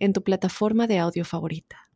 en 0.00 0.12
tu 0.12 0.22
plataforma 0.22 0.86
de 0.86 0.98
audio 0.98 1.24
favorita. 1.24 1.90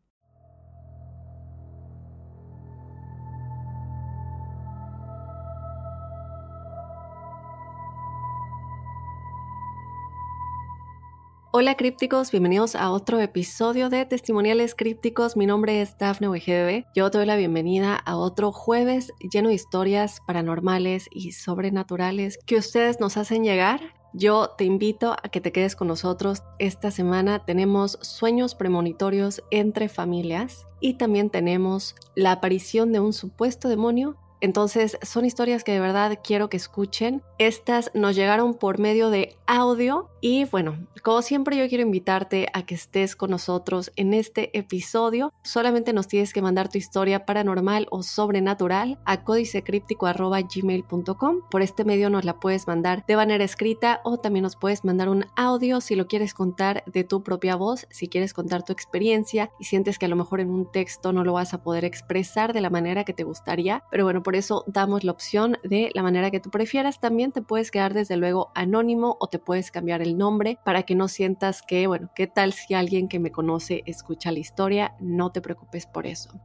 Hola 11.57 11.77
crípticos, 11.77 12.33
bienvenidos 12.33 12.75
a 12.75 12.91
otro 12.91 13.21
episodio 13.21 13.89
de 13.89 14.05
Testimoniales 14.07 14.75
Crípticos. 14.75 15.37
Mi 15.37 15.47
nombre 15.47 15.81
es 15.81 15.97
Dafne 15.97 16.27
WGB. 16.27 16.85
Yo 16.97 17.09
te 17.13 17.19
doy 17.19 17.29
la 17.29 17.37
bienvenida 17.37 17.95
a 17.95 18.17
otro 18.17 18.51
jueves 18.51 19.13
lleno 19.21 19.51
de 19.51 19.55
historias 19.55 20.21
paranormales 20.27 21.07
y 21.13 21.31
sobrenaturales 21.31 22.39
que 22.45 22.57
ustedes 22.57 22.99
nos 22.99 23.17
hacen 23.17 23.45
llegar. 23.45 24.04
Yo 24.17 24.51
te 24.57 24.63
invito 24.65 25.17
a 25.21 25.29
que 25.29 25.41
te 25.41 25.51
quedes 25.51 25.75
con 25.75 25.89
nosotros. 25.89 26.45
Esta 26.61 26.93
semana 26.93 27.45
tenemos 27.45 27.99
sueños 28.01 28.55
premonitorios 28.55 29.43
entre 29.51 29.89
familias 29.89 30.69
y 30.79 30.95
también 30.95 31.31
tenemos 31.31 31.97
la 32.15 32.31
aparición 32.31 32.93
de 32.93 33.01
un 33.01 33.13
supuesto 33.13 33.69
demonio 33.69 34.17
entonces 34.45 34.99
son 35.01 35.25
historias 35.25 35.65
que 35.65 35.73
de 35.73 35.81
verdad 35.81 36.19
quiero 36.23 36.51
que 36.51 36.59
escuchen. 36.59 37.23
Estas 37.39 37.91
nos 37.95 38.15
llegaron 38.15 38.53
por 38.53 38.79
medio 38.79 39.09
de 39.09 39.39
audio 39.47 40.11
y 40.21 40.45
bueno, 40.45 40.87
como 41.03 41.23
siempre 41.23 41.57
yo 41.57 41.67
quiero 41.67 41.83
invitarte 41.83 42.49
a 42.53 42.67
que 42.67 42.75
estés 42.75 43.17
con 43.17 43.31
nosotros 43.31 43.91
en 43.97 44.13
este 44.13 44.55
episodio. 44.59 45.33
Solamente 45.43 45.95
nos 45.95 46.09
tienes 46.09 46.35
que 46.35 46.43
mandar 46.43 46.69
tu 46.69 46.77
historia 46.77 47.25
paranormal 47.25 47.87
o 47.91 48.03
sobrenatural 48.03 48.99
a 49.07 49.25
códicecríptico.gmail.com. 49.25 51.37
Por 51.51 51.63
este 51.63 51.87
medio 51.87 52.11
nos 52.11 52.27
la 52.27 52.39
puedes 52.39 52.67
mandar 52.67 53.07
de 53.07 53.17
manera 53.17 53.45
escrita 53.45 54.03
o 54.05 54.19
también 54.19 54.43
nos 54.43 54.57
puedes 54.57 54.85
mandar 54.85 55.09
un 55.09 55.25
audio 55.37 55.81
si 55.81 55.95
lo 55.95 56.07
quieres 56.07 56.35
contar 56.35 56.85
de 56.85 57.05
tu 57.05 57.23
propia 57.23 57.57
voz, 57.57 57.87
si 57.89 58.09
quieres 58.09 58.35
contar 58.35 58.63
tu 58.63 58.75
experiencia 58.75 59.51
y 59.59 59.65
sientes 59.65 59.99
que 59.99 60.05
a 60.05 60.11
lo 60.11 60.17
mejor 60.17 60.41
en 60.41 60.51
un 60.51 60.71
texto 60.71 61.15
no 61.15 61.25
lo 61.25 61.33
vas 61.33 61.55
a 61.55 61.63
poder 61.63 61.87
expresar 61.87 62.53
de 62.53 62.61
la 62.61 62.69
manera 62.69 63.05
que 63.05 63.15
te 63.15 63.25
gustaría. 63.25 63.85
Pero 63.91 64.05
bueno, 64.05 64.23
por 64.23 64.34
eso 64.37 64.65
damos 64.67 65.05
la 65.05 65.13
opción 65.13 65.59
de 65.65 65.91
la 65.95 66.03
manera 66.03 66.31
que 66.31 66.41
tú 66.41 66.51
prefieras. 66.51 67.01
También 67.01 67.33
te 67.33 67.43
puedes 67.43 67.71
quedar 67.71 67.95
desde 67.95 68.17
luego 68.17 68.51
anónimo 68.55 69.17
o 69.21 69.29
te 69.29 69.39
puedes 69.39 69.71
cambiar 69.71 70.03
el 70.03 70.17
nombre 70.17 70.59
para 70.65 70.85
que 70.85 70.95
no 70.95 71.09
sientas 71.09 71.63
que, 71.63 71.87
bueno, 71.87 72.11
¿qué 72.15 72.27
tal 72.27 72.53
si 72.53 72.75
alguien 72.75 73.09
que 73.09 73.19
me 73.19 73.33
conoce 73.33 73.83
escucha 73.87 74.33
la 74.33 74.39
historia? 74.39 74.95
No 75.01 75.33
te 75.33 75.41
preocupes 75.41 75.87
por 75.87 76.07
eso. 76.07 76.41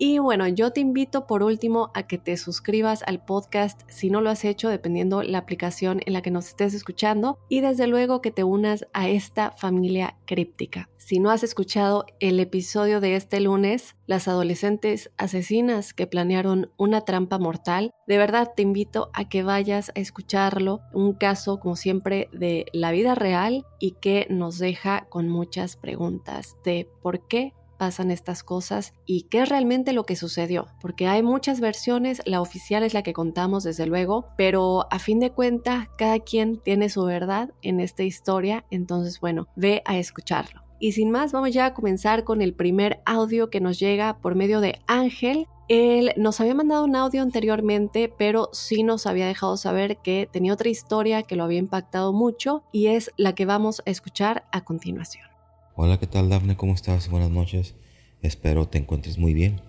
Y 0.00 0.20
bueno, 0.20 0.46
yo 0.46 0.72
te 0.72 0.80
invito 0.80 1.26
por 1.26 1.42
último 1.42 1.90
a 1.92 2.04
que 2.04 2.18
te 2.18 2.36
suscribas 2.36 3.02
al 3.06 3.24
podcast 3.24 3.82
si 3.88 4.10
no 4.10 4.20
lo 4.20 4.30
has 4.30 4.44
hecho, 4.44 4.68
dependiendo 4.68 5.24
la 5.24 5.38
aplicación 5.38 6.00
en 6.06 6.12
la 6.12 6.22
que 6.22 6.30
nos 6.30 6.46
estés 6.46 6.72
escuchando, 6.72 7.38
y 7.48 7.60
desde 7.60 7.88
luego 7.88 8.22
que 8.22 8.30
te 8.30 8.44
unas 8.44 8.86
a 8.92 9.08
esta 9.08 9.50
familia 9.50 10.16
críptica. 10.24 10.88
Si 10.98 11.18
no 11.18 11.30
has 11.30 11.42
escuchado 11.42 12.06
el 12.20 12.38
episodio 12.38 13.00
de 13.00 13.16
este 13.16 13.40
lunes, 13.40 13.96
las 14.06 14.28
adolescentes 14.28 15.10
asesinas 15.16 15.94
que 15.94 16.06
planearon 16.06 16.70
una 16.76 17.00
trampa 17.00 17.38
mortal, 17.38 17.92
de 18.06 18.18
verdad 18.18 18.52
te 18.54 18.62
invito 18.62 19.10
a 19.14 19.28
que 19.28 19.42
vayas 19.42 19.90
a 19.90 20.00
escucharlo, 20.00 20.80
un 20.92 21.14
caso 21.14 21.58
como 21.58 21.76
siempre 21.76 22.28
de 22.32 22.66
la 22.72 22.92
vida 22.92 23.14
real 23.14 23.66
y 23.80 23.92
que 23.92 24.26
nos 24.30 24.58
deja 24.58 25.06
con 25.08 25.28
muchas 25.28 25.76
preguntas 25.76 26.56
de 26.62 26.88
por 27.02 27.26
qué 27.26 27.52
pasan 27.78 28.10
estas 28.10 28.42
cosas 28.42 28.92
y 29.06 29.22
qué 29.22 29.42
es 29.42 29.48
realmente 29.48 29.92
lo 29.92 30.04
que 30.04 30.16
sucedió, 30.16 30.66
porque 30.80 31.06
hay 31.06 31.22
muchas 31.22 31.60
versiones, 31.60 32.20
la 32.26 32.40
oficial 32.40 32.82
es 32.82 32.92
la 32.92 33.02
que 33.02 33.12
contamos 33.12 33.64
desde 33.64 33.86
luego, 33.86 34.26
pero 34.36 34.86
a 34.90 34.98
fin 34.98 35.20
de 35.20 35.30
cuentas 35.30 35.88
cada 35.96 36.18
quien 36.18 36.60
tiene 36.60 36.88
su 36.88 37.04
verdad 37.04 37.50
en 37.62 37.80
esta 37.80 38.02
historia, 38.02 38.64
entonces 38.70 39.20
bueno, 39.20 39.48
ve 39.56 39.82
a 39.84 39.96
escucharlo. 39.98 40.68
Y 40.80 40.92
sin 40.92 41.10
más, 41.10 41.32
vamos 41.32 41.52
ya 41.52 41.66
a 41.66 41.74
comenzar 41.74 42.24
con 42.24 42.40
el 42.40 42.54
primer 42.54 43.00
audio 43.04 43.50
que 43.50 43.60
nos 43.60 43.80
llega 43.80 44.18
por 44.18 44.36
medio 44.36 44.60
de 44.60 44.80
Ángel. 44.86 45.46
Él 45.68 46.12
nos 46.16 46.40
había 46.40 46.54
mandado 46.54 46.84
un 46.84 46.94
audio 46.94 47.22
anteriormente, 47.22 48.12
pero 48.16 48.48
sí 48.52 48.84
nos 48.84 49.06
había 49.06 49.26
dejado 49.26 49.56
saber 49.56 49.98
que 49.98 50.28
tenía 50.30 50.52
otra 50.52 50.68
historia 50.68 51.24
que 51.24 51.36
lo 51.36 51.44
había 51.44 51.58
impactado 51.58 52.12
mucho 52.12 52.62
y 52.72 52.86
es 52.86 53.10
la 53.16 53.34
que 53.34 53.44
vamos 53.44 53.82
a 53.84 53.90
escuchar 53.90 54.44
a 54.52 54.64
continuación. 54.64 55.37
Hola, 55.80 56.00
¿qué 56.00 56.08
tal 56.08 56.28
Dafne? 56.28 56.56
¿Cómo 56.56 56.74
estás? 56.74 57.08
Buenas 57.08 57.30
noches. 57.30 57.76
Espero 58.20 58.66
te 58.66 58.78
encuentres 58.78 59.16
muy 59.16 59.32
bien. 59.32 59.60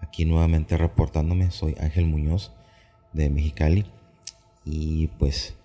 Aquí 0.00 0.24
nuevamente 0.24 0.76
reportándome, 0.76 1.50
soy 1.50 1.74
Ángel 1.80 2.06
Muñoz 2.06 2.52
de 3.12 3.30
Mexicali 3.30 3.84
y 4.64 5.08
pues 5.18 5.56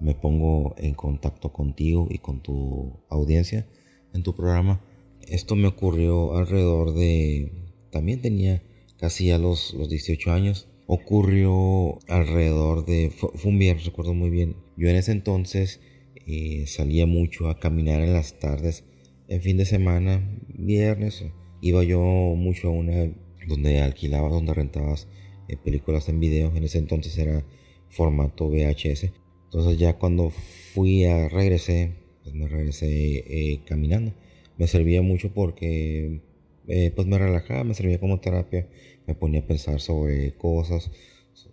me 0.00 0.16
pongo 0.16 0.74
en 0.76 0.94
contacto 0.94 1.52
contigo 1.52 2.08
y 2.10 2.18
con 2.18 2.40
tu 2.40 2.98
audiencia 3.08 3.64
en 4.12 4.24
tu 4.24 4.34
programa. 4.34 4.80
Esto 5.28 5.54
me 5.54 5.68
ocurrió 5.68 6.36
alrededor 6.36 6.92
de... 6.92 7.52
También 7.92 8.20
tenía 8.20 8.60
casi 8.98 9.30
a 9.30 9.38
los, 9.38 9.72
los 9.74 9.88
18 9.88 10.32
años. 10.32 10.66
Ocurrió 10.88 12.00
alrededor 12.08 12.86
de... 12.86 13.12
Fue, 13.12 13.30
un 13.44 13.60
viernes, 13.60 13.86
recuerdo 13.86 14.14
muy 14.14 14.30
bien. 14.30 14.56
Yo 14.76 14.88
en 14.88 14.96
ese 14.96 15.12
entonces 15.12 15.80
eh, 16.26 16.64
salía 16.66 17.06
mucho 17.06 17.48
a 17.48 17.60
caminar 17.60 18.00
en 18.00 18.14
las 18.14 18.40
tardes 18.40 18.82
en 19.28 19.40
fin 19.40 19.56
de 19.56 19.64
semana, 19.64 20.22
viernes, 20.48 21.24
iba 21.60 21.82
yo 21.82 22.00
mucho 22.00 22.68
a 22.68 22.72
una 22.72 23.12
donde 23.46 23.80
alquilabas, 23.80 24.32
donde 24.32 24.54
rentabas 24.54 25.08
eh, 25.48 25.56
películas 25.56 26.08
en 26.08 26.20
video. 26.20 26.54
En 26.54 26.64
ese 26.64 26.78
entonces 26.78 27.16
era 27.18 27.44
formato 27.88 28.48
VHS. 28.48 29.12
Entonces 29.44 29.78
ya 29.78 29.94
cuando 29.94 30.30
fui 30.30 31.04
a 31.04 31.28
regresé, 31.28 31.92
pues 32.22 32.34
me 32.34 32.48
regresé 32.48 33.18
eh, 33.18 33.60
caminando. 33.66 34.12
Me 34.58 34.66
servía 34.66 35.02
mucho 35.02 35.32
porque 35.32 36.20
eh, 36.68 36.92
pues 36.94 37.06
me 37.06 37.18
relajaba, 37.18 37.64
me 37.64 37.74
servía 37.74 37.98
como 37.98 38.20
terapia. 38.20 38.68
Me 39.06 39.14
ponía 39.14 39.40
a 39.40 39.46
pensar 39.46 39.80
sobre 39.80 40.34
cosas, 40.36 40.90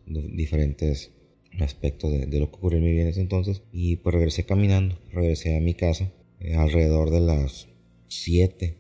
diferentes 0.06 1.12
aspectos 1.60 2.12
de, 2.12 2.28
de, 2.28 2.40
lo 2.40 2.50
que 2.50 2.56
ocurrió 2.56 2.78
en 2.80 2.86
mi 2.86 2.92
vida 2.92 3.04
en 3.04 3.08
ese 3.10 3.22
entonces. 3.22 3.64
Y 3.72 3.98
pues 3.98 4.14
regresé 4.14 4.46
caminando, 4.46 4.98
regresé 5.12 5.58
a 5.58 5.62
mi 5.62 5.74
casa 5.74 6.12
eh, 6.42 6.56
alrededor 6.56 7.12
de 7.12 7.20
las 7.20 7.68
7, 8.08 8.78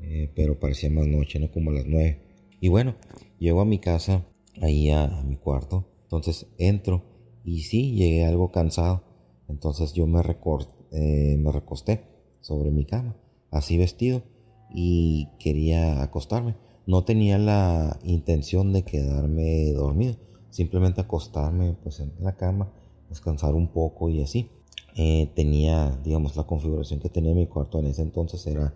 eh, 0.00 0.32
pero 0.34 0.60
parecía 0.60 0.90
más 0.90 1.06
noche, 1.06 1.38
¿no? 1.38 1.50
Como 1.50 1.72
las 1.72 1.86
9. 1.86 2.20
Y 2.60 2.68
bueno, 2.68 2.96
llego 3.38 3.62
a 3.62 3.64
mi 3.64 3.78
casa, 3.78 4.26
ahí 4.60 4.90
a, 4.90 5.22
mi 5.24 5.36
cuarto, 5.36 5.86
entonces 6.02 6.46
entro 6.58 7.02
y 7.42 7.62
sí, 7.62 7.92
llegué 7.92 8.26
algo 8.26 8.52
cansado, 8.52 9.04
entonces 9.48 9.94
yo 9.94 10.06
me, 10.06 10.20
eh, 10.20 11.36
me 11.38 11.52
recosté 11.52 12.02
sobre 12.40 12.70
mi 12.70 12.84
cama, 12.84 13.16
así 13.50 13.78
vestido, 13.78 14.22
y 14.70 15.28
quería 15.38 16.02
acostarme. 16.02 16.54
No 16.86 17.04
tenía 17.04 17.38
la 17.38 17.98
intención 18.02 18.72
de 18.72 18.82
quedarme 18.82 19.72
dormido, 19.72 20.16
simplemente 20.50 21.00
acostarme 21.00 21.76
pues 21.82 22.00
en 22.00 22.12
la 22.20 22.36
cama, 22.36 22.72
descansar 23.08 23.54
un 23.54 23.68
poco 23.68 24.10
y 24.10 24.22
así. 24.22 24.50
Eh, 24.96 25.30
tenía, 25.34 25.98
digamos, 26.02 26.36
la 26.36 26.44
configuración 26.44 27.00
que 27.00 27.08
tenía 27.08 27.34
mi 27.34 27.46
cuarto 27.46 27.78
en 27.78 27.86
ese 27.86 28.02
entonces 28.02 28.46
era 28.46 28.74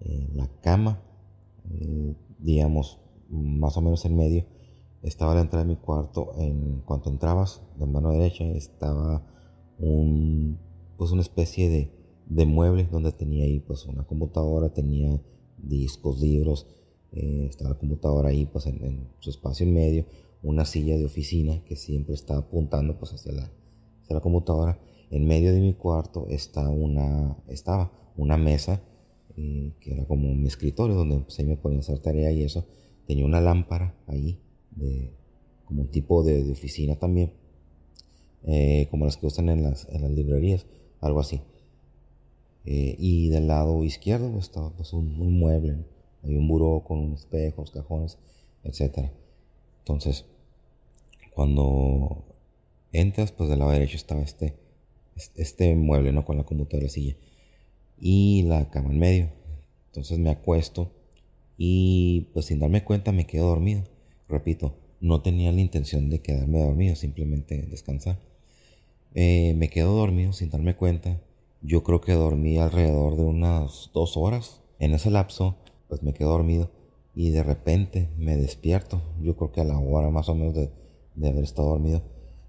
eh, 0.00 0.28
la 0.34 0.48
cama, 0.60 1.00
eh, 1.70 2.14
digamos, 2.38 2.98
más 3.28 3.76
o 3.76 3.80
menos 3.80 4.04
en 4.04 4.16
medio. 4.16 4.44
Estaba 5.02 5.34
la 5.34 5.42
entrada 5.42 5.64
de 5.64 5.70
mi 5.70 5.76
cuarto, 5.76 6.32
en 6.38 6.80
cuanto 6.84 7.10
entrabas, 7.10 7.62
de 7.78 7.86
mano 7.86 8.10
derecha, 8.12 8.44
estaba 8.44 9.22
un, 9.78 10.58
pues 10.96 11.10
una 11.10 11.22
especie 11.22 11.68
de, 11.68 11.90
de 12.26 12.46
mueble 12.46 12.88
donde 12.90 13.12
tenía 13.12 13.44
ahí 13.44 13.60
pues 13.60 13.84
una 13.86 14.04
computadora, 14.04 14.70
tenía 14.70 15.20
discos, 15.58 16.20
libros, 16.20 16.66
estaba 17.12 17.70
la 17.70 17.78
computadora 17.78 18.30
ahí 18.30 18.46
pues 18.46 18.66
en, 18.66 18.82
en, 18.82 19.08
su 19.20 19.30
espacio 19.30 19.66
en 19.66 19.74
medio, 19.74 20.06
una 20.42 20.64
silla 20.64 20.96
de 20.96 21.04
oficina 21.04 21.62
que 21.64 21.76
siempre 21.76 22.14
estaba 22.14 22.40
apuntando 22.40 22.98
pues 22.98 23.12
hacia 23.12 23.32
la, 23.32 23.50
hacia 24.02 24.14
la 24.14 24.20
computadora 24.20 24.80
en 25.14 25.26
medio 25.26 25.52
de 25.52 25.60
mi 25.60 25.74
cuarto 25.74 26.26
está 26.28 26.68
una, 26.68 27.36
estaba 27.46 27.92
una 28.16 28.36
mesa 28.36 28.82
eh, 29.36 29.72
que 29.78 29.92
era 29.92 30.04
como 30.06 30.34
mi 30.34 30.48
escritorio 30.48 30.96
donde 30.96 31.20
pues, 31.20 31.38
ahí 31.38 31.44
me 31.44 31.56
ponía 31.56 31.78
hacer 31.78 32.00
tarea 32.00 32.32
y 32.32 32.42
eso. 32.42 32.66
Tenía 33.06 33.24
una 33.24 33.40
lámpara 33.40 33.94
ahí, 34.08 34.40
de, 34.72 35.12
como 35.66 35.82
un 35.82 35.88
tipo 35.88 36.24
de, 36.24 36.50
oficina 36.50 36.96
también, 36.96 37.32
eh, 38.42 38.88
como 38.90 39.04
las 39.04 39.16
que 39.16 39.26
usan 39.26 39.50
en 39.50 39.62
las, 39.62 39.88
en 39.90 40.02
las 40.02 40.10
librerías, 40.10 40.66
algo 41.00 41.20
así. 41.20 41.42
Eh, 42.64 42.96
y 42.98 43.28
del 43.28 43.46
lado 43.46 43.84
izquierdo 43.84 44.36
estaba 44.38 44.70
pues, 44.70 44.92
un, 44.92 45.38
mueble, 45.38 45.84
hay 46.24 46.34
un 46.34 46.48
buró 46.48 46.82
con 46.84 47.12
espejos, 47.12 47.70
cajones, 47.70 48.18
etc. 48.64 49.10
Entonces, 49.78 50.24
cuando 51.32 52.24
entras, 52.90 53.30
pues 53.30 53.48
del 53.48 53.60
lado 53.60 53.70
derecho 53.70 53.96
estaba 53.96 54.22
este, 54.22 54.63
este 55.36 55.74
mueble, 55.74 56.12
¿no? 56.12 56.24
Con 56.24 56.36
la 56.36 56.44
computadora, 56.44 56.84
la 56.84 56.90
silla. 56.90 57.16
Y 57.98 58.42
la 58.42 58.70
cama 58.70 58.90
en 58.90 58.98
medio. 58.98 59.30
Entonces 59.86 60.18
me 60.18 60.30
acuesto 60.30 60.90
y 61.56 62.28
pues 62.32 62.46
sin 62.46 62.58
darme 62.58 62.84
cuenta 62.84 63.12
me 63.12 63.26
quedo 63.26 63.48
dormido. 63.48 63.84
Repito, 64.28 64.76
no 65.00 65.22
tenía 65.22 65.52
la 65.52 65.60
intención 65.60 66.10
de 66.10 66.20
quedarme 66.20 66.60
dormido, 66.60 66.96
simplemente 66.96 67.62
descansar. 67.62 68.18
Eh, 69.14 69.54
me 69.56 69.68
quedo 69.68 69.94
dormido 69.94 70.32
sin 70.32 70.50
darme 70.50 70.74
cuenta. 70.74 71.20
Yo 71.62 71.84
creo 71.84 72.00
que 72.00 72.12
dormí 72.12 72.58
alrededor 72.58 73.16
de 73.16 73.22
unas 73.24 73.90
dos 73.94 74.16
horas. 74.16 74.60
En 74.80 74.92
ese 74.92 75.10
lapso, 75.10 75.56
pues 75.88 76.02
me 76.02 76.12
quedo 76.12 76.30
dormido 76.30 76.70
y 77.14 77.30
de 77.30 77.42
repente 77.42 78.08
me 78.18 78.36
despierto. 78.36 79.02
Yo 79.22 79.36
creo 79.36 79.52
que 79.52 79.60
a 79.60 79.64
la 79.64 79.78
hora 79.78 80.10
más 80.10 80.28
o 80.28 80.34
menos 80.34 80.54
de, 80.54 80.70
de 81.14 81.28
haber 81.28 81.44
estado 81.44 81.68
dormido, 81.68 82.02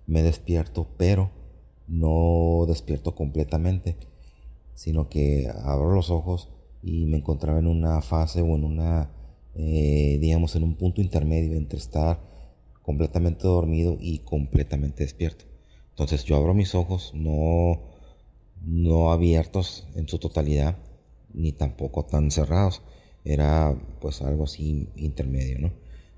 me 0.08 0.24
despierto, 0.24 0.88
pero 0.98 1.32
no 1.88 2.66
despierto 2.68 3.16
completamente, 3.16 3.96
sino 4.74 5.10
que 5.10 5.50
abro 5.64 5.94
los 5.94 6.10
ojos 6.10 6.50
y 6.82 7.06
me 7.06 7.18
encontraba 7.18 7.60
en 7.60 7.68
una 7.68 8.02
fase 8.02 8.42
o 8.42 8.56
en 8.56 8.64
una, 8.64 9.10
eh, 9.56 10.18
digamos, 10.20 10.56
en 10.56 10.64
un 10.64 10.76
punto 10.76 11.02
intermedio 11.02 11.58
entre 11.58 11.80
estar 11.80 12.20
completamente 12.82 13.48
dormido 13.48 13.98
y 14.00 14.20
completamente 14.20 15.04
despierto. 15.04 15.46
Entonces 15.90 16.26
yo 16.26 16.36
abro 16.36 16.54
mis 16.54 16.76
ojos, 16.76 17.12
no, 17.16 17.82
no 18.64 19.12
abiertos 19.12 19.88
en 19.96 20.08
su 20.08 20.20
totalidad, 20.20 20.78
ni 21.34 21.52
tampoco 21.52 22.06
tan 22.06 22.32
cerrados. 22.32 22.82
Era 23.24 23.76
pues 24.02 24.22
algo 24.22 24.44
así 24.44 24.90
intermedio, 24.98 25.60
¿no? 25.60 25.72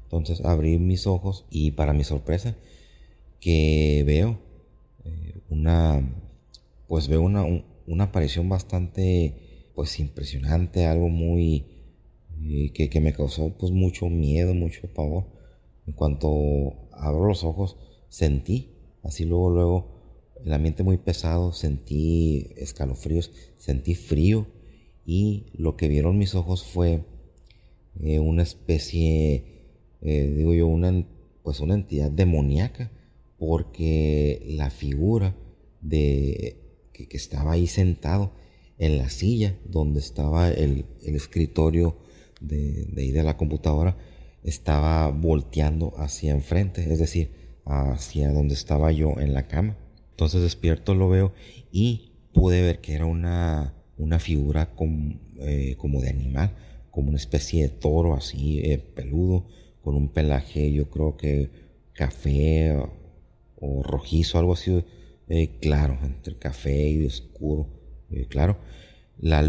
Entonces 0.03 0.43
abrí 0.43 0.77
mis 0.77 1.07
ojos 1.07 1.45
y 1.49 1.71
para 1.71 1.93
mi 1.93 2.03
sorpresa 2.03 2.55
que 3.39 4.03
veo 4.05 4.39
eh, 5.07 5.41
una, 5.49 6.01
pues 6.87 7.07
veo 7.07 7.21
una, 7.21 7.45
una 7.85 8.05
aparición 8.05 8.49
bastante 8.49 9.71
pues 9.75 9.99
impresionante, 9.99 10.85
algo 10.85 11.09
muy 11.09 11.65
eh, 12.43 12.71
que, 12.73 12.89
que, 12.89 12.99
me 12.99 13.13
causó 13.13 13.57
pues 13.57 13.71
mucho 13.71 14.09
miedo, 14.09 14.53
mucho 14.53 14.87
pavor. 14.93 15.25
En 15.85 15.93
cuanto 15.93 16.89
abro 16.91 17.25
los 17.25 17.43
ojos, 17.43 17.77
sentí, 18.09 18.73
así 19.03 19.25
luego, 19.25 19.49
luego, 19.49 19.97
el 20.45 20.53
ambiente 20.53 20.83
muy 20.83 20.97
pesado, 20.97 21.53
sentí 21.53 22.49
escalofríos, 22.57 23.31
sentí 23.57 23.95
frío 23.95 24.47
y 25.05 25.47
lo 25.53 25.77
que 25.77 25.87
vieron 25.87 26.17
mis 26.17 26.35
ojos 26.35 26.63
fue 26.63 27.05
eh, 28.01 28.19
una 28.19 28.43
especie, 28.43 29.43
digo 30.01 30.53
yo, 30.53 30.67
una, 30.67 31.07
pues 31.43 31.61
una 31.61 31.75
entidad 31.75 32.11
demoníaca, 32.11 32.91
porque 33.37 34.43
la 34.45 34.69
figura 34.69 35.35
de 35.81 36.57
que, 36.93 37.07
estaba 37.11 37.53
ahí 37.53 37.67
sentado 37.67 38.33
en 38.77 38.97
la 38.97 39.09
silla 39.09 39.57
donde 39.65 39.99
estaba 39.99 40.49
el, 40.49 40.85
escritorio 41.01 41.97
de, 42.41 42.85
de, 42.85 43.11
de 43.11 43.23
la 43.23 43.37
computadora 43.37 43.97
estaba 44.43 45.09
volteando 45.09 45.93
hacia 45.97 46.31
enfrente, 46.31 46.91
es 46.91 46.99
decir, 46.99 47.31
hacia 47.65 48.31
donde 48.31 48.53
estaba 48.53 48.91
yo 48.91 49.19
en 49.19 49.33
la 49.33 49.47
cama. 49.47 49.77
Entonces 50.11 50.41
despierto, 50.41 50.95
lo 50.95 51.09
veo 51.09 51.33
y 51.71 52.13
pude 52.33 52.61
ver 52.61 52.79
que 52.79 52.93
era 52.93 53.05
una, 53.05 53.73
una 53.97 54.19
figura 54.19 54.71
eh, 55.41 55.75
como 55.77 56.01
de 56.01 56.09
animal, 56.09 56.55
como 56.91 57.09
una 57.09 57.17
especie 57.17 57.63
de 57.63 57.69
toro 57.69 58.15
así 58.15 58.59
eh, 58.59 58.77
peludo, 58.77 59.45
con 59.81 59.95
un 59.95 60.09
pelaje 60.09 60.71
yo 60.71 60.89
creo 60.89 61.17
que 61.17 61.49
café 61.93 62.75
o, 63.59 63.83
rojizo, 63.83 64.39
algo 64.39 64.53
así 64.53 64.83
eh, 65.29 65.57
claro, 65.59 65.97
entre 66.03 66.37
café 66.37 66.89
y 66.89 67.05
oscuro. 67.05 67.67
Eh, 68.11 68.25
claro, 68.27 68.57
la, 69.17 69.41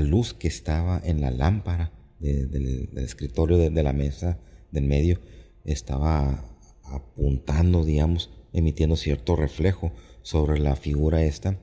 luz 0.00 0.34
que 0.34 0.48
estaba 0.48 1.00
en 1.02 1.20
la 1.20 1.30
lámpara 1.30 1.92
del 2.20 2.88
escritorio 2.98 3.58
de, 3.58 3.82
la 3.82 3.92
mesa 3.92 4.38
del 4.70 4.84
medio 4.84 5.20
estaba 5.64 6.44
apuntando, 6.84 7.84
digamos, 7.84 8.30
emitiendo 8.52 8.96
cierto 8.96 9.34
reflejo 9.34 9.92
sobre 10.22 10.60
la 10.60 10.76
figura 10.76 11.24
esta 11.24 11.58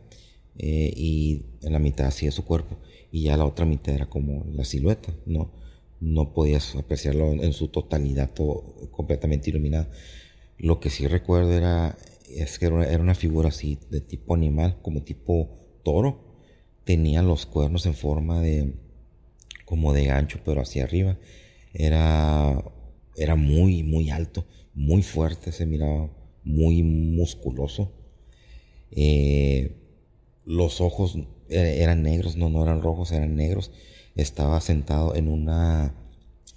eh, 0.58 0.92
y 0.96 1.46
en 1.62 1.72
la 1.72 1.80
mitad 1.80 2.08
hacía 2.08 2.32
su 2.32 2.44
cuerpo 2.44 2.78
y 3.12 3.24
ya 3.24 3.38
la 3.38 3.46
otra 3.46 3.66
mitad 3.66 3.96
era 3.96 4.08
como 4.08 4.46
la 4.52 4.66
silueta, 4.66 5.14
no, 5.26 5.54
no 6.02 6.34
podías 6.34 6.76
apreciarlo 6.76 7.32
en 7.32 7.54
su 7.54 7.70
totalidad, 7.70 8.34
todo 8.34 8.64
completamente 8.92 9.50
iluminado. 9.50 9.88
Lo 10.60 10.82
que 10.82 10.90
sí 10.90 11.08
recuerdo 11.08 11.54
era, 11.54 11.98
es 12.30 12.60
que 12.60 12.66
era 12.66 13.02
una, 13.02 13.16
figura 13.16 13.48
así 13.48 13.80
de 13.90 14.02
tipo 14.02 14.36
animal, 14.36 14.76
como 14.82 15.02
tipo 15.02 15.80
toro, 15.84 16.22
tenía 16.84 17.24
los 17.24 17.46
cuernos 17.46 17.86
en 17.86 17.96
forma 17.96 18.42
de 18.42 18.74
como 19.66 19.94
de 19.94 20.06
gancho 20.06 20.40
pero 20.44 20.62
hacia 20.62 20.84
arriba. 20.84 21.18
Era 21.74 22.62
era 23.16 23.36
muy 23.36 23.84
muy 23.84 24.10
alto 24.10 24.46
muy 24.74 25.04
fuerte 25.04 25.52
se 25.52 25.66
miraba 25.66 26.10
muy 26.44 26.84
musculoso. 26.84 27.94
Eh, 28.92 29.76
los 30.46 30.82
ojos 30.82 31.18
eh, 31.50 31.80
eran 31.82 32.04
negros 32.04 32.36
no 32.36 32.50
no 32.50 32.64
eran 32.64 32.82
rojos 32.82 33.12
eran 33.12 33.36
negros. 33.36 33.72
Estaba 34.16 34.60
sentado 34.62 35.16
en 35.16 35.28
una 35.30 35.96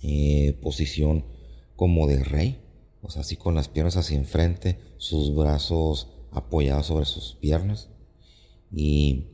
eh, 0.02 0.58
posición 0.62 1.24
como 1.76 2.08
de 2.08 2.24
rey 2.24 2.61
sea 3.10 3.22
así 3.22 3.36
con 3.36 3.54
las 3.54 3.68
piernas 3.68 3.96
hacia 3.96 4.16
enfrente 4.16 4.78
sus 4.96 5.34
brazos 5.34 6.08
apoyados 6.30 6.86
sobre 6.86 7.04
sus 7.04 7.34
piernas. 7.34 7.88
Y 8.70 9.32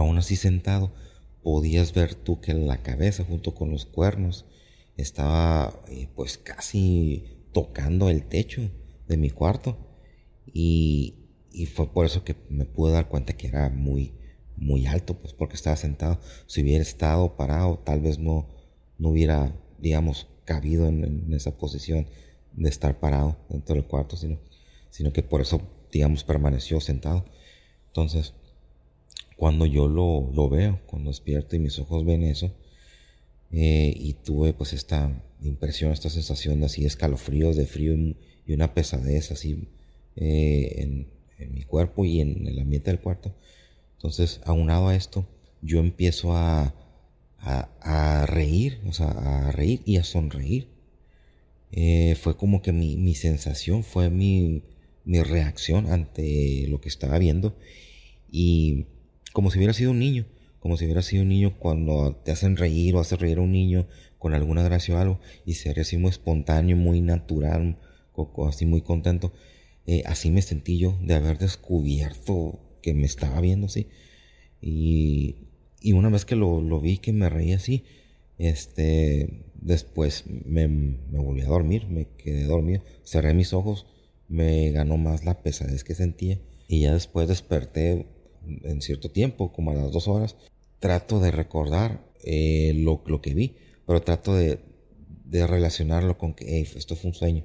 Aún 0.00 0.16
así 0.18 0.36
sentado, 0.36 0.92
podías 1.42 1.92
ver 1.92 2.14
tú 2.14 2.40
que 2.40 2.54
la 2.54 2.82
cabeza 2.82 3.24
junto 3.24 3.54
con 3.54 3.70
los 3.70 3.86
cuernos 3.86 4.46
estaba 4.96 5.82
eh, 5.88 6.08
pues 6.14 6.38
casi 6.38 7.44
tocando 7.52 8.08
el 8.08 8.26
techo 8.26 8.70
de 9.08 9.16
mi 9.16 9.30
cuarto. 9.30 9.76
Y, 10.52 11.16
fue 11.74 11.92
por 11.92 12.06
eso 12.06 12.24
que 12.24 12.34
me 12.48 12.64
pude 12.64 12.92
dar 12.92 13.08
cuenta 13.08 13.34
que 13.34 13.48
era 13.48 13.68
muy 13.68 14.14
muy 14.56 14.86
alto 14.86 15.18
pues 15.18 15.34
porque 15.34 15.56
estaba 15.56 15.76
sentado. 15.76 16.18
Si 16.46 16.62
hubiera 16.62 16.82
estado 16.82 17.36
parado 17.36 17.78
tal 17.84 18.00
vez 18.00 18.18
no 18.18 18.48
no 18.98 19.10
hubiera 19.10 19.54
digamos 19.78 20.28
cabido 20.44 20.88
en, 20.88 21.32
esa 21.34 21.58
posición 21.58 22.06
de 22.52 22.68
estar 22.68 22.98
parado 22.98 23.36
dentro 23.48 23.74
del 23.74 23.84
cuarto 23.84 24.16
sino 24.16 24.38
sino 24.90 25.12
que 25.12 25.22
por 25.22 25.40
eso 25.40 25.60
digamos 25.90 26.24
permaneció 26.24 26.80
sentado 26.80 27.24
entonces 27.88 28.34
cuando 29.40 29.64
yo 29.64 29.88
lo, 29.88 30.30
lo 30.34 30.50
veo, 30.50 30.80
cuando 30.84 31.08
despierto 31.08 31.56
y 31.56 31.60
mis 31.60 31.78
ojos 31.78 32.04
ven 32.04 32.22
eso, 32.24 32.52
eh, 33.50 33.90
y 33.96 34.12
tuve 34.12 34.52
pues 34.52 34.74
esta 34.74 35.24
impresión, 35.40 35.92
esta 35.92 36.10
sensación 36.10 36.60
de 36.60 36.66
así 36.66 36.84
escalofríos, 36.84 37.56
de 37.56 37.64
frío 37.64 37.94
y, 37.94 38.16
una 38.48 38.74
pesadez 38.74 39.30
así 39.30 39.66
eh, 40.16 40.74
en, 40.76 41.52
mi 41.54 41.62
cuerpo 41.62 42.04
y 42.04 42.20
en 42.20 42.46
el 42.48 42.58
ambiente 42.58 42.90
del 42.90 43.00
cuarto. 43.00 43.34
Entonces, 43.96 44.42
aunado 44.44 44.88
a 44.88 44.94
esto, 44.94 45.26
yo 45.62 45.78
empiezo 45.78 46.34
a, 46.34 46.74
a 47.38 48.26
reír, 48.26 48.82
o 48.86 48.92
sea, 48.92 49.08
a 49.08 49.52
reír 49.52 49.80
y 49.86 49.96
a 49.96 50.04
sonreír. 50.04 50.68
Eh, 51.72 52.16
fue 52.20 52.36
como 52.36 52.62
que 52.62 52.72
mi, 52.72 52.96
mi 52.96 53.14
sensación, 53.14 53.84
fue 53.84 54.10
mi, 54.10 54.62
mi 55.04 55.22
reacción 55.22 55.86
ante 55.90 56.66
lo 56.68 56.80
que 56.80 56.88
estaba 56.88 57.18
viendo. 57.18 57.56
Y 58.30 58.86
como 59.32 59.50
si 59.50 59.58
hubiera 59.58 59.72
sido 59.72 59.90
un 59.92 59.98
niño, 59.98 60.26
como 60.60 60.76
si 60.76 60.84
hubiera 60.84 61.02
sido 61.02 61.22
un 61.22 61.28
niño 61.28 61.56
cuando 61.58 62.16
te 62.24 62.32
hacen 62.32 62.56
reír 62.56 62.94
o 62.94 63.00
haces 63.00 63.18
reír 63.18 63.38
a 63.38 63.42
un 63.42 63.52
niño 63.52 63.86
con 64.18 64.34
alguna 64.34 64.62
gracia 64.62 64.94
o 64.94 64.98
algo 64.98 65.20
y 65.46 65.54
sería 65.54 65.82
así 65.82 65.96
muy 65.96 66.10
espontáneo, 66.10 66.76
muy 66.76 67.00
natural, 67.00 67.78
así 68.46 68.66
muy 68.66 68.82
contento. 68.82 69.32
Eh, 69.86 70.02
así 70.06 70.30
me 70.30 70.42
sentí 70.42 70.78
yo 70.78 70.98
de 71.02 71.14
haber 71.14 71.38
descubierto 71.38 72.60
que 72.82 72.94
me 72.94 73.06
estaba 73.06 73.40
viendo 73.40 73.66
así. 73.66 73.88
Y, 74.60 75.36
y 75.80 75.92
una 75.92 76.10
vez 76.10 76.24
que 76.24 76.36
lo, 76.36 76.60
lo, 76.60 76.80
vi 76.80 76.98
que 76.98 77.12
me 77.12 77.30
reí 77.30 77.52
así, 77.52 77.84
este, 78.40 79.44
después 79.54 80.24
me, 80.26 80.68
me 80.68 81.18
volví 81.18 81.42
a 81.42 81.46
dormir, 81.46 81.86
me 81.88 82.08
quedé 82.16 82.44
dormido, 82.44 82.82
cerré 83.04 83.34
mis 83.34 83.52
ojos, 83.52 83.86
me 84.28 84.70
ganó 84.70 84.96
más 84.96 85.24
la 85.24 85.42
pesadez 85.42 85.84
que 85.84 85.94
sentía 85.94 86.40
y 86.68 86.82
ya 86.82 86.94
después 86.94 87.28
desperté 87.28 88.06
en 88.62 88.80
cierto 88.80 89.10
tiempo, 89.10 89.52
como 89.52 89.70
a 89.70 89.74
las 89.74 89.92
dos 89.92 90.08
horas, 90.08 90.36
trato 90.78 91.20
de 91.20 91.30
recordar 91.30 92.06
eh, 92.22 92.72
lo, 92.74 93.02
que 93.20 93.34
vi, 93.34 93.56
pero 93.86 94.02
trato 94.02 94.34
de, 94.34 94.58
relacionarlo 95.30 96.18
con 96.18 96.34
que 96.34 96.60
esto 96.60 96.96
fue 96.96 97.10
un 97.10 97.14
sueño. 97.14 97.44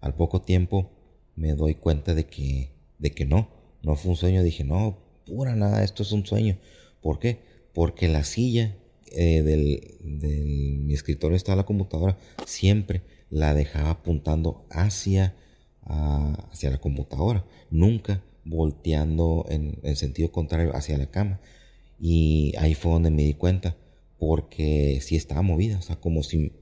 Al 0.00 0.14
poco 0.14 0.42
tiempo 0.42 0.92
me 1.34 1.54
doy 1.54 1.74
cuenta 1.74 2.14
de 2.14 2.26
que, 2.26 2.70
de 2.98 3.10
que 3.10 3.26
no, 3.26 3.50
no 3.82 3.96
fue 3.96 4.12
un 4.12 4.16
sueño. 4.16 4.42
Dije, 4.42 4.64
no, 4.64 4.98
pura 5.26 5.54
nada, 5.54 5.84
esto 5.84 6.02
es 6.02 6.12
un 6.12 6.24
sueño. 6.24 6.58
¿Por 7.02 7.18
qué? 7.18 7.40
porque 7.76 8.08
la 8.08 8.24
silla 8.24 8.74
eh, 9.12 9.42
del, 9.42 9.98
mi 10.02 10.94
escritorio 10.94 11.36
está 11.36 11.56
la 11.56 11.64
computadora, 11.64 12.18
siempre 12.46 13.02
la 13.30 13.54
dejaba 13.54 13.90
apuntando 13.90 14.66
hacia, 14.70 15.34
hacia 15.82 16.70
la 16.70 16.78
computadora, 16.78 17.44
nunca 17.70 18.22
volteando 18.44 19.46
en, 19.48 19.78
en 19.82 19.96
sentido 19.96 20.30
contrario 20.30 20.74
hacia 20.74 20.98
la 20.98 21.06
cama. 21.06 21.40
Y 21.98 22.54
ahí 22.58 22.74
fue 22.74 22.92
donde 22.92 23.10
me 23.10 23.22
di 23.22 23.34
cuenta, 23.34 23.76
porque 24.18 25.00
sí 25.02 25.16
estaba 25.16 25.42
movida, 25.42 25.78
o 25.78 25.82
sea, 25.82 25.96
como 25.96 26.22
si 26.22 26.52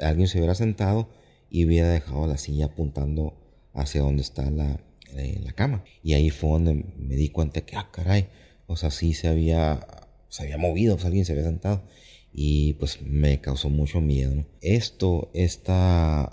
alguien 0.00 0.28
se 0.28 0.38
hubiera 0.38 0.54
sentado 0.54 1.08
y 1.50 1.64
hubiera 1.66 1.88
dejado 1.88 2.26
la 2.26 2.38
silla 2.38 2.66
apuntando 2.66 3.34
hacia 3.72 4.00
donde 4.00 4.22
está 4.22 4.50
la, 4.50 4.80
eh, 5.16 5.40
la 5.44 5.52
cama. 5.52 5.84
Y 6.02 6.14
ahí 6.14 6.30
fue 6.30 6.50
donde 6.50 6.84
me 6.96 7.14
di 7.14 7.28
cuenta 7.28 7.60
que, 7.60 7.76
ah, 7.76 7.88
caray, 7.92 8.28
o 8.66 8.76
sea, 8.76 8.90
sí 8.90 9.12
se 9.12 9.28
había, 9.28 9.86
se 10.34 10.42
había 10.42 10.58
movido, 10.58 10.98
sea, 10.98 11.06
alguien 11.06 11.24
se 11.24 11.32
había 11.32 11.44
sentado. 11.44 11.84
Y 12.32 12.72
pues 12.74 13.00
me 13.02 13.40
causó 13.40 13.70
mucho 13.70 14.00
miedo. 14.00 14.44
Esto, 14.60 15.30
esta 15.34 16.24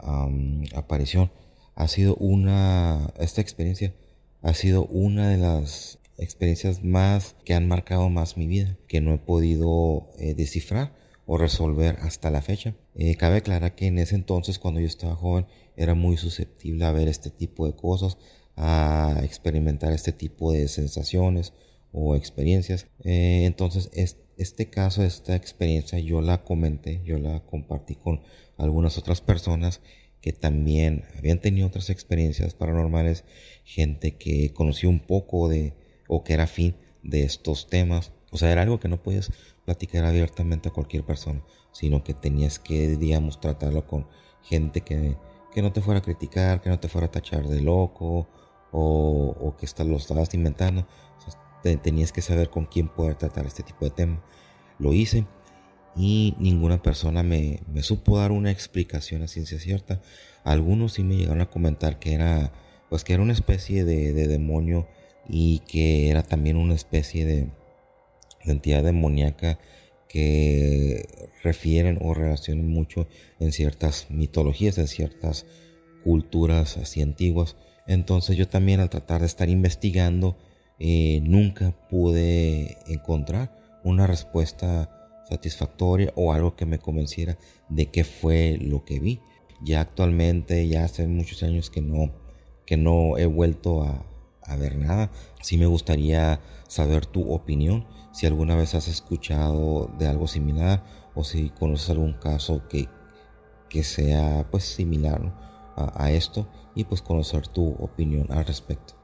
aparición, 0.74 1.32
ha 1.76 1.88
sido 1.88 2.16
una, 2.16 3.14
esta 3.20 3.42
experiencia 3.42 3.94
ha 4.42 4.56
sido 4.56 4.86
una 4.86 5.30
de 5.30 5.38
las 5.38 6.00
experiencias 6.18 6.84
más 6.84 7.36
que 7.46 7.54
han 7.54 7.68
marcado 7.68 8.10
más 8.10 8.38
mi 8.38 8.48
vida, 8.48 8.76
que 8.88 9.02
no 9.02 9.14
he 9.14 9.18
podido 9.20 10.10
eh, 10.18 10.34
descifrar 10.34 10.94
o 11.28 11.38
resolver 11.38 11.98
hasta 12.02 12.32
la 12.32 12.42
fecha. 12.42 12.76
Eh, 12.96 13.16
cabe 13.18 13.38
aclarar 13.38 13.76
que 13.76 13.86
en 13.86 14.00
ese 14.00 14.16
entonces, 14.16 14.58
cuando 14.58 14.80
yo 14.80 14.88
estaba 14.88 15.16
joven, 15.16 15.46
era 15.76 15.94
muy 15.94 16.18
susceptible 16.18 16.86
a 16.86 16.92
ver 16.92 17.08
este 17.08 17.30
tipo 17.30 17.68
de 17.68 17.76
cosas, 17.76 18.18
a 18.56 19.22
experimentar 19.24 19.94
este 19.94 20.12
tipo 20.12 20.52
de 20.52 20.68
sensaciones 20.68 21.54
o 21.92 22.16
experiencias. 22.16 22.88
Eh, 23.04 23.44
entonces, 23.46 23.90
este 24.38 24.70
caso, 24.70 25.04
esta 25.04 25.36
experiencia, 25.36 26.00
yo 26.00 26.22
la 26.22 26.44
comenté, 26.44 27.02
yo 27.04 27.18
la 27.18 27.42
compartí 27.42 27.96
con 27.96 28.22
algunas 28.58 28.98
otras 28.98 29.22
personas 29.22 29.82
que 30.22 30.34
también 30.34 31.04
habían 31.18 31.40
tenido 31.40 31.68
otras 31.68 31.90
experiencias 31.90 32.54
paranormales, 32.54 33.24
gente 33.64 34.18
que 34.18 34.54
conoció 34.54 34.90
un 34.90 35.00
poco 35.00 35.50
de 35.50 35.74
o 36.08 36.24
que 36.24 36.34
era 36.34 36.48
fin 36.48 36.76
de 37.04 37.24
estos 37.24 37.68
temas. 37.68 38.14
O 38.32 38.38
sea, 38.38 38.52
era 38.52 38.62
algo 38.62 38.80
que 38.80 38.88
no 38.88 39.02
podías 39.02 39.32
platicar 39.66 40.06
abiertamente 40.06 40.70
a 40.70 40.74
cualquier 40.74 41.04
persona, 41.04 41.44
sino 41.72 42.04
que 42.04 42.14
tenías 42.14 42.60
que, 42.60 42.98
digamos, 42.98 43.40
tratarlo 43.40 43.88
con 43.88 44.08
gente 44.44 44.82
que, 44.82 45.18
que 45.54 45.62
no 45.62 45.72
te 45.72 45.82
fuera 45.82 46.00
a 46.00 46.04
criticar, 46.04 46.62
que 46.62 46.70
no 46.70 46.80
te 46.80 46.88
fuera 46.88 47.08
a 47.08 47.12
tachar 47.12 47.48
de 47.48 47.62
loco 47.62 48.28
o, 48.72 49.36
o 49.40 49.58
que 49.58 49.68
lo 49.84 49.98
estabas 49.98 50.34
inventando. 50.34 50.88
Tenías 51.62 52.12
que 52.12 52.22
saber 52.22 52.50
con 52.50 52.66
quién 52.66 52.90
poder 52.90 53.16
tratar 53.16 53.46
este 53.46 53.64
tipo 53.64 53.86
de 53.86 53.92
tema. 53.92 54.24
Lo 54.80 54.94
hice 54.94 55.26
y 55.96 56.36
ninguna 56.40 56.82
persona 56.82 57.24
me, 57.24 57.60
supo 57.82 58.18
dar 58.18 58.32
una 58.32 58.52
explicación 58.52 59.22
a 59.22 59.28
ciencia 59.28 59.60
cierta. 59.60 60.02
Algunos 60.44 60.94
sí 60.94 61.04
me 61.04 61.16
llegaron 61.16 61.42
a 61.42 61.50
comentar 61.50 62.00
que 62.00 62.14
era, 62.14 62.52
pues 62.90 63.04
que 63.04 63.14
era 63.14 63.24
una 63.24 63.34
especie 63.34 63.86
de, 63.86 64.14
de 64.14 64.28
demonio 64.28 64.88
y 65.28 65.60
que 65.60 66.10
era 66.10 66.24
también 66.24 66.58
una 66.58 66.74
especie 66.74 67.26
de, 67.26 67.50
entidad 68.46 68.84
demoníaca 68.84 69.60
que 70.08 71.06
refieren 71.44 72.00
o 72.02 72.14
relacionan 72.14 72.68
mucho 72.68 73.08
en 73.40 73.52
ciertas 73.52 74.08
mitologías, 74.10 74.78
en 74.78 74.88
ciertas 74.88 75.46
culturas 76.04 76.78
así 76.78 77.02
antiguas. 77.02 77.56
Entonces 77.88 78.36
yo 78.38 78.48
también 78.48 78.80
al 78.80 78.90
tratar 78.90 79.22
de 79.22 79.28
estar 79.28 79.50
investigando 79.50 80.38
eh, 80.84 81.22
nunca 81.22 81.76
pude 81.92 82.80
encontrar 82.88 83.56
una 83.84 84.08
respuesta 84.08 84.90
satisfactoria 85.30 86.12
o 86.16 86.34
algo 86.34 86.56
que 86.56 86.66
me 86.66 86.80
convenciera 86.80 87.38
de 87.70 87.92
qué 87.92 88.04
fue 88.04 88.58
lo 88.60 88.84
que 88.84 89.00
vi. 89.00 89.20
Ya 89.62 89.82
actualmente, 89.82 90.68
ya 90.68 90.84
hace 90.84 91.06
muchos 91.06 91.44
años 91.44 91.70
que 91.70 91.82
no, 91.82 92.12
que 92.66 92.78
no 92.78 93.20
he 93.20 93.28
vuelto 93.28 93.84
a, 93.84 94.08
ver 94.58 94.76
nada. 94.76 95.12
Sí 95.42 95.60
me 95.60 95.68
gustaría 95.68 96.42
saber 96.68 97.06
tu 97.06 97.32
opinión, 97.32 97.86
si 98.12 98.26
alguna 98.26 98.56
vez 98.56 98.74
has 98.74 98.88
escuchado 98.88 99.88
de 100.00 100.08
algo 100.08 100.28
similar 100.28 100.84
o 101.14 101.24
si 101.24 101.52
conoces 101.52 101.92
algún 101.92 102.14
caso 102.14 102.68
que, 102.68 102.90
que 103.70 103.84
sea 103.84 104.48
pues 104.50 104.64
similar 104.64 105.22
a, 105.78 106.04
a 106.06 106.12
esto 106.12 106.48
y 106.74 106.86
pues 106.86 107.04
conocer 107.04 107.48
tu 107.48 107.70
opinión 107.80 108.32
al 108.32 108.46
respecto. 108.46 109.01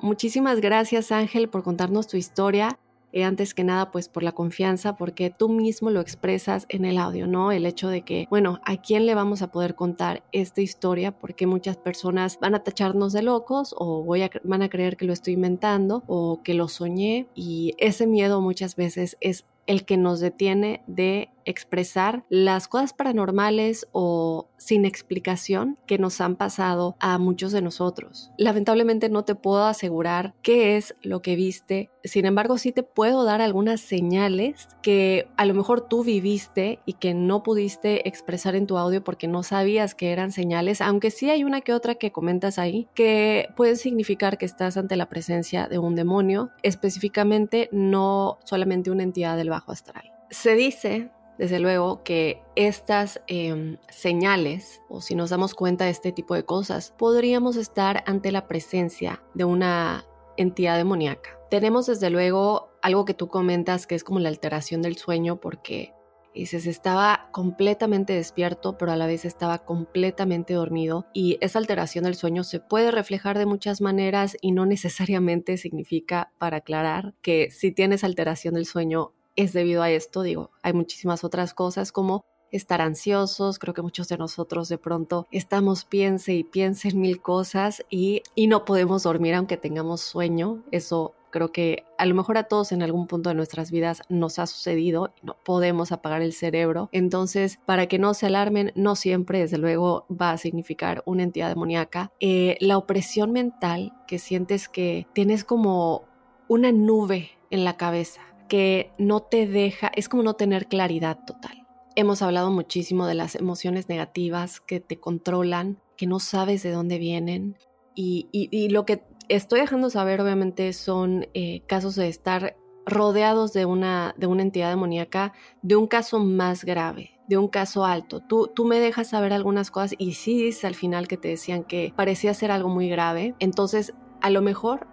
Muchísimas 0.00 0.60
gracias 0.60 1.10
Ángel 1.12 1.48
por 1.48 1.62
contarnos 1.62 2.06
tu 2.06 2.16
historia. 2.16 2.78
Eh, 3.10 3.24
antes 3.24 3.54
que 3.54 3.64
nada 3.64 3.90
pues 3.90 4.08
por 4.08 4.22
la 4.22 4.32
confianza, 4.32 4.96
porque 4.96 5.30
tú 5.30 5.48
mismo 5.48 5.88
lo 5.88 6.00
expresas 6.00 6.66
en 6.68 6.84
el 6.84 6.98
audio, 6.98 7.26
¿no? 7.26 7.52
El 7.52 7.64
hecho 7.64 7.88
de 7.88 8.02
que, 8.02 8.26
bueno, 8.28 8.60
¿a 8.66 8.76
quién 8.82 9.06
le 9.06 9.14
vamos 9.14 9.40
a 9.40 9.50
poder 9.50 9.74
contar 9.74 10.22
esta 10.30 10.60
historia? 10.60 11.12
Porque 11.12 11.46
muchas 11.46 11.78
personas 11.78 12.38
van 12.38 12.54
a 12.54 12.62
tacharnos 12.62 13.14
de 13.14 13.22
locos 13.22 13.74
o 13.78 14.02
voy 14.04 14.22
a, 14.22 14.30
van 14.44 14.60
a 14.60 14.68
creer 14.68 14.98
que 14.98 15.06
lo 15.06 15.14
estoy 15.14 15.34
inventando 15.34 16.02
o 16.06 16.42
que 16.42 16.52
lo 16.52 16.68
soñé 16.68 17.26
y 17.34 17.74
ese 17.78 18.06
miedo 18.06 18.42
muchas 18.42 18.76
veces 18.76 19.16
es 19.20 19.46
el 19.66 19.84
que 19.84 19.96
nos 19.96 20.20
detiene 20.20 20.82
de 20.86 21.30
expresar 21.48 22.24
las 22.28 22.68
cosas 22.68 22.92
paranormales 22.92 23.88
o 23.92 24.48
sin 24.58 24.84
explicación 24.84 25.78
que 25.86 25.98
nos 25.98 26.20
han 26.20 26.36
pasado 26.36 26.96
a 27.00 27.18
muchos 27.18 27.52
de 27.52 27.62
nosotros. 27.62 28.30
Lamentablemente 28.36 29.08
no 29.08 29.24
te 29.24 29.34
puedo 29.34 29.64
asegurar 29.64 30.34
qué 30.42 30.76
es 30.76 30.94
lo 31.02 31.22
que 31.22 31.36
viste, 31.36 31.90
sin 32.04 32.26
embargo 32.26 32.58
sí 32.58 32.72
te 32.72 32.82
puedo 32.82 33.24
dar 33.24 33.40
algunas 33.40 33.80
señales 33.80 34.68
que 34.82 35.28
a 35.36 35.46
lo 35.46 35.54
mejor 35.54 35.88
tú 35.88 36.04
viviste 36.04 36.80
y 36.84 36.94
que 36.94 37.14
no 37.14 37.42
pudiste 37.42 38.08
expresar 38.08 38.54
en 38.54 38.66
tu 38.66 38.76
audio 38.76 39.02
porque 39.02 39.28
no 39.28 39.42
sabías 39.42 39.94
que 39.94 40.12
eran 40.12 40.32
señales, 40.32 40.80
aunque 40.80 41.10
sí 41.10 41.30
hay 41.30 41.44
una 41.44 41.60
que 41.60 41.72
otra 41.72 41.94
que 41.94 42.12
comentas 42.12 42.58
ahí 42.58 42.88
que 42.94 43.48
puede 43.56 43.76
significar 43.76 44.38
que 44.38 44.46
estás 44.46 44.76
ante 44.76 44.96
la 44.96 45.08
presencia 45.08 45.68
de 45.68 45.78
un 45.78 45.94
demonio, 45.94 46.50
específicamente 46.62 47.68
no 47.72 48.38
solamente 48.44 48.90
una 48.90 49.02
entidad 49.02 49.36
del 49.36 49.50
bajo 49.50 49.72
astral. 49.72 50.12
Se 50.30 50.54
dice 50.54 51.10
desde 51.38 51.60
luego 51.60 52.02
que 52.02 52.42
estas 52.56 53.22
em, 53.28 53.78
señales, 53.88 54.82
o 54.88 55.00
si 55.00 55.14
nos 55.14 55.30
damos 55.30 55.54
cuenta 55.54 55.84
de 55.84 55.90
este 55.90 56.12
tipo 56.12 56.34
de 56.34 56.44
cosas, 56.44 56.92
podríamos 56.98 57.56
estar 57.56 58.02
ante 58.06 58.32
la 58.32 58.48
presencia 58.48 59.22
de 59.34 59.44
una 59.44 60.04
entidad 60.36 60.76
demoníaca. 60.76 61.38
Tenemos 61.50 61.86
desde 61.86 62.10
luego 62.10 62.70
algo 62.82 63.04
que 63.04 63.14
tú 63.14 63.28
comentas 63.28 63.86
que 63.86 63.94
es 63.94 64.04
como 64.04 64.20
la 64.20 64.28
alteración 64.28 64.82
del 64.82 64.96
sueño 64.96 65.40
porque 65.40 65.94
dices 66.34 66.66
estaba 66.66 67.28
completamente 67.32 68.12
despierto 68.12 68.78
pero 68.78 68.92
a 68.92 68.96
la 68.96 69.06
vez 69.06 69.24
estaba 69.24 69.64
completamente 69.64 70.54
dormido 70.54 71.06
y 71.12 71.38
esa 71.40 71.58
alteración 71.58 72.04
del 72.04 72.14
sueño 72.14 72.44
se 72.44 72.60
puede 72.60 72.92
reflejar 72.92 73.38
de 73.38 73.46
muchas 73.46 73.80
maneras 73.80 74.36
y 74.40 74.52
no 74.52 74.64
necesariamente 74.64 75.56
significa 75.56 76.32
para 76.38 76.58
aclarar 76.58 77.14
que 77.22 77.50
si 77.50 77.72
tienes 77.72 78.04
alteración 78.04 78.54
del 78.54 78.66
sueño 78.66 79.14
es 79.38 79.52
debido 79.52 79.82
a 79.82 79.90
esto, 79.90 80.22
digo, 80.22 80.50
hay 80.62 80.72
muchísimas 80.72 81.22
otras 81.22 81.54
cosas 81.54 81.92
como 81.92 82.24
estar 82.50 82.80
ansiosos, 82.80 83.58
creo 83.60 83.72
que 83.72 83.82
muchos 83.82 84.08
de 84.08 84.18
nosotros 84.18 84.68
de 84.68 84.78
pronto 84.78 85.28
estamos 85.30 85.84
piense 85.84 86.34
y 86.34 86.42
piense 86.42 86.88
en 86.88 87.00
mil 87.00 87.22
cosas 87.22 87.84
y, 87.88 88.22
y 88.34 88.48
no 88.48 88.64
podemos 88.64 89.04
dormir 89.04 89.34
aunque 89.34 89.56
tengamos 89.56 90.00
sueño, 90.00 90.64
eso 90.72 91.14
creo 91.30 91.52
que 91.52 91.84
a 91.98 92.06
lo 92.06 92.16
mejor 92.16 92.36
a 92.36 92.44
todos 92.44 92.72
en 92.72 92.82
algún 92.82 93.06
punto 93.06 93.28
de 93.28 93.36
nuestras 93.36 93.70
vidas 93.70 94.02
nos 94.08 94.40
ha 94.40 94.46
sucedido 94.46 95.12
no 95.22 95.36
podemos 95.44 95.92
apagar 95.92 96.22
el 96.22 96.32
cerebro. 96.32 96.88
Entonces, 96.90 97.60
para 97.66 97.86
que 97.86 97.98
no 97.98 98.14
se 98.14 98.26
alarmen, 98.26 98.72
no 98.74 98.96
siempre, 98.96 99.40
desde 99.40 99.58
luego, 99.58 100.06
va 100.10 100.30
a 100.30 100.38
significar 100.38 101.02
una 101.04 101.24
entidad 101.24 101.50
demoníaca. 101.50 102.10
Eh, 102.18 102.56
la 102.60 102.78
opresión 102.78 103.30
mental 103.32 103.92
que 104.06 104.18
sientes 104.18 104.70
que 104.70 105.06
tienes 105.12 105.44
como 105.44 106.04
una 106.48 106.72
nube 106.72 107.32
en 107.50 107.64
la 107.64 107.76
cabeza 107.76 108.22
que 108.48 108.92
no 108.98 109.20
te 109.20 109.46
deja, 109.46 109.90
es 109.94 110.08
como 110.08 110.22
no 110.22 110.34
tener 110.34 110.66
claridad 110.66 111.18
total. 111.24 111.66
Hemos 111.94 112.22
hablado 112.22 112.50
muchísimo 112.50 113.06
de 113.06 113.14
las 113.14 113.34
emociones 113.34 113.88
negativas 113.88 114.60
que 114.60 114.80
te 114.80 114.98
controlan, 114.98 115.80
que 115.96 116.06
no 116.06 116.20
sabes 116.20 116.62
de 116.62 116.70
dónde 116.70 116.98
vienen 116.98 117.56
y, 118.00 118.68
lo 118.70 118.84
que 118.86 119.02
estoy 119.28 119.60
dejando 119.60 119.90
saber 119.90 120.20
obviamente 120.20 120.72
son 120.72 121.26
eh, 121.34 121.62
casos 121.66 121.96
de 121.96 122.08
estar 122.08 122.56
rodeados 122.86 123.52
de 123.52 123.66
una, 123.66 124.14
de 124.16 124.26
una 124.26 124.42
entidad 124.42 124.70
demoníaca, 124.70 125.32
de 125.62 125.76
un 125.76 125.88
caso 125.88 126.20
más 126.20 126.64
grave, 126.64 127.18
de 127.28 127.36
un 127.36 127.48
caso 127.48 127.84
alto. 127.84 128.20
Tú, 128.20 128.50
tú 128.54 128.64
me 128.64 128.78
dejas 128.78 129.08
saber 129.08 129.32
algunas 129.32 129.70
cosas 129.70 129.94
y 129.98 130.14
sí 130.14 130.42
dices 130.42 130.64
al 130.64 130.74
final 130.74 131.08
que 131.08 131.16
te 131.16 131.28
decían 131.28 131.64
que 131.64 131.92
parecía 131.96 132.32
ser 132.34 132.52
algo 132.52 132.68
muy 132.68 132.88
grave, 132.88 133.34
entonces 133.40 133.92
a 134.20 134.30
lo 134.30 134.42
mejor, 134.42 134.86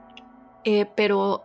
eh, 0.64 0.88
pero 0.96 1.45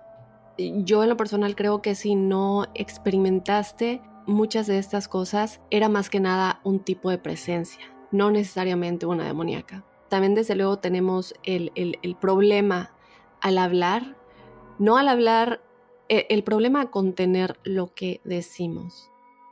yo 0.58 1.02
en 1.02 1.08
lo 1.08 1.16
personal 1.16 1.56
creo 1.56 1.82
que 1.82 1.94
si 1.94 2.14
no 2.14 2.66
experimentaste 2.74 4.02
muchas 4.26 4.66
de 4.66 4.78
estas 4.78 5.08
cosas, 5.08 5.60
era 5.70 5.88
más 5.88 6.10
que 6.10 6.20
nada 6.20 6.60
un 6.64 6.80
tipo 6.80 7.10
de 7.10 7.18
presencia, 7.18 7.84
no 8.10 8.30
necesariamente 8.30 9.06
una 9.06 9.26
demoníaca. 9.26 9.84
También 10.08 10.34
desde 10.34 10.56
luego 10.56 10.78
tenemos 10.78 11.34
el, 11.44 11.70
problema 12.20 12.92
al 13.40 13.58
hablar, 13.58 14.16
no 14.78 14.96
al 14.96 15.08
hablar 15.08 15.62
e, 16.08 16.26
el 16.30 16.42
problema 16.42 16.90
con 16.90 17.14
tener 17.14 17.58
lo 17.64 17.94
que 17.94 18.20
decimos 18.24 19.09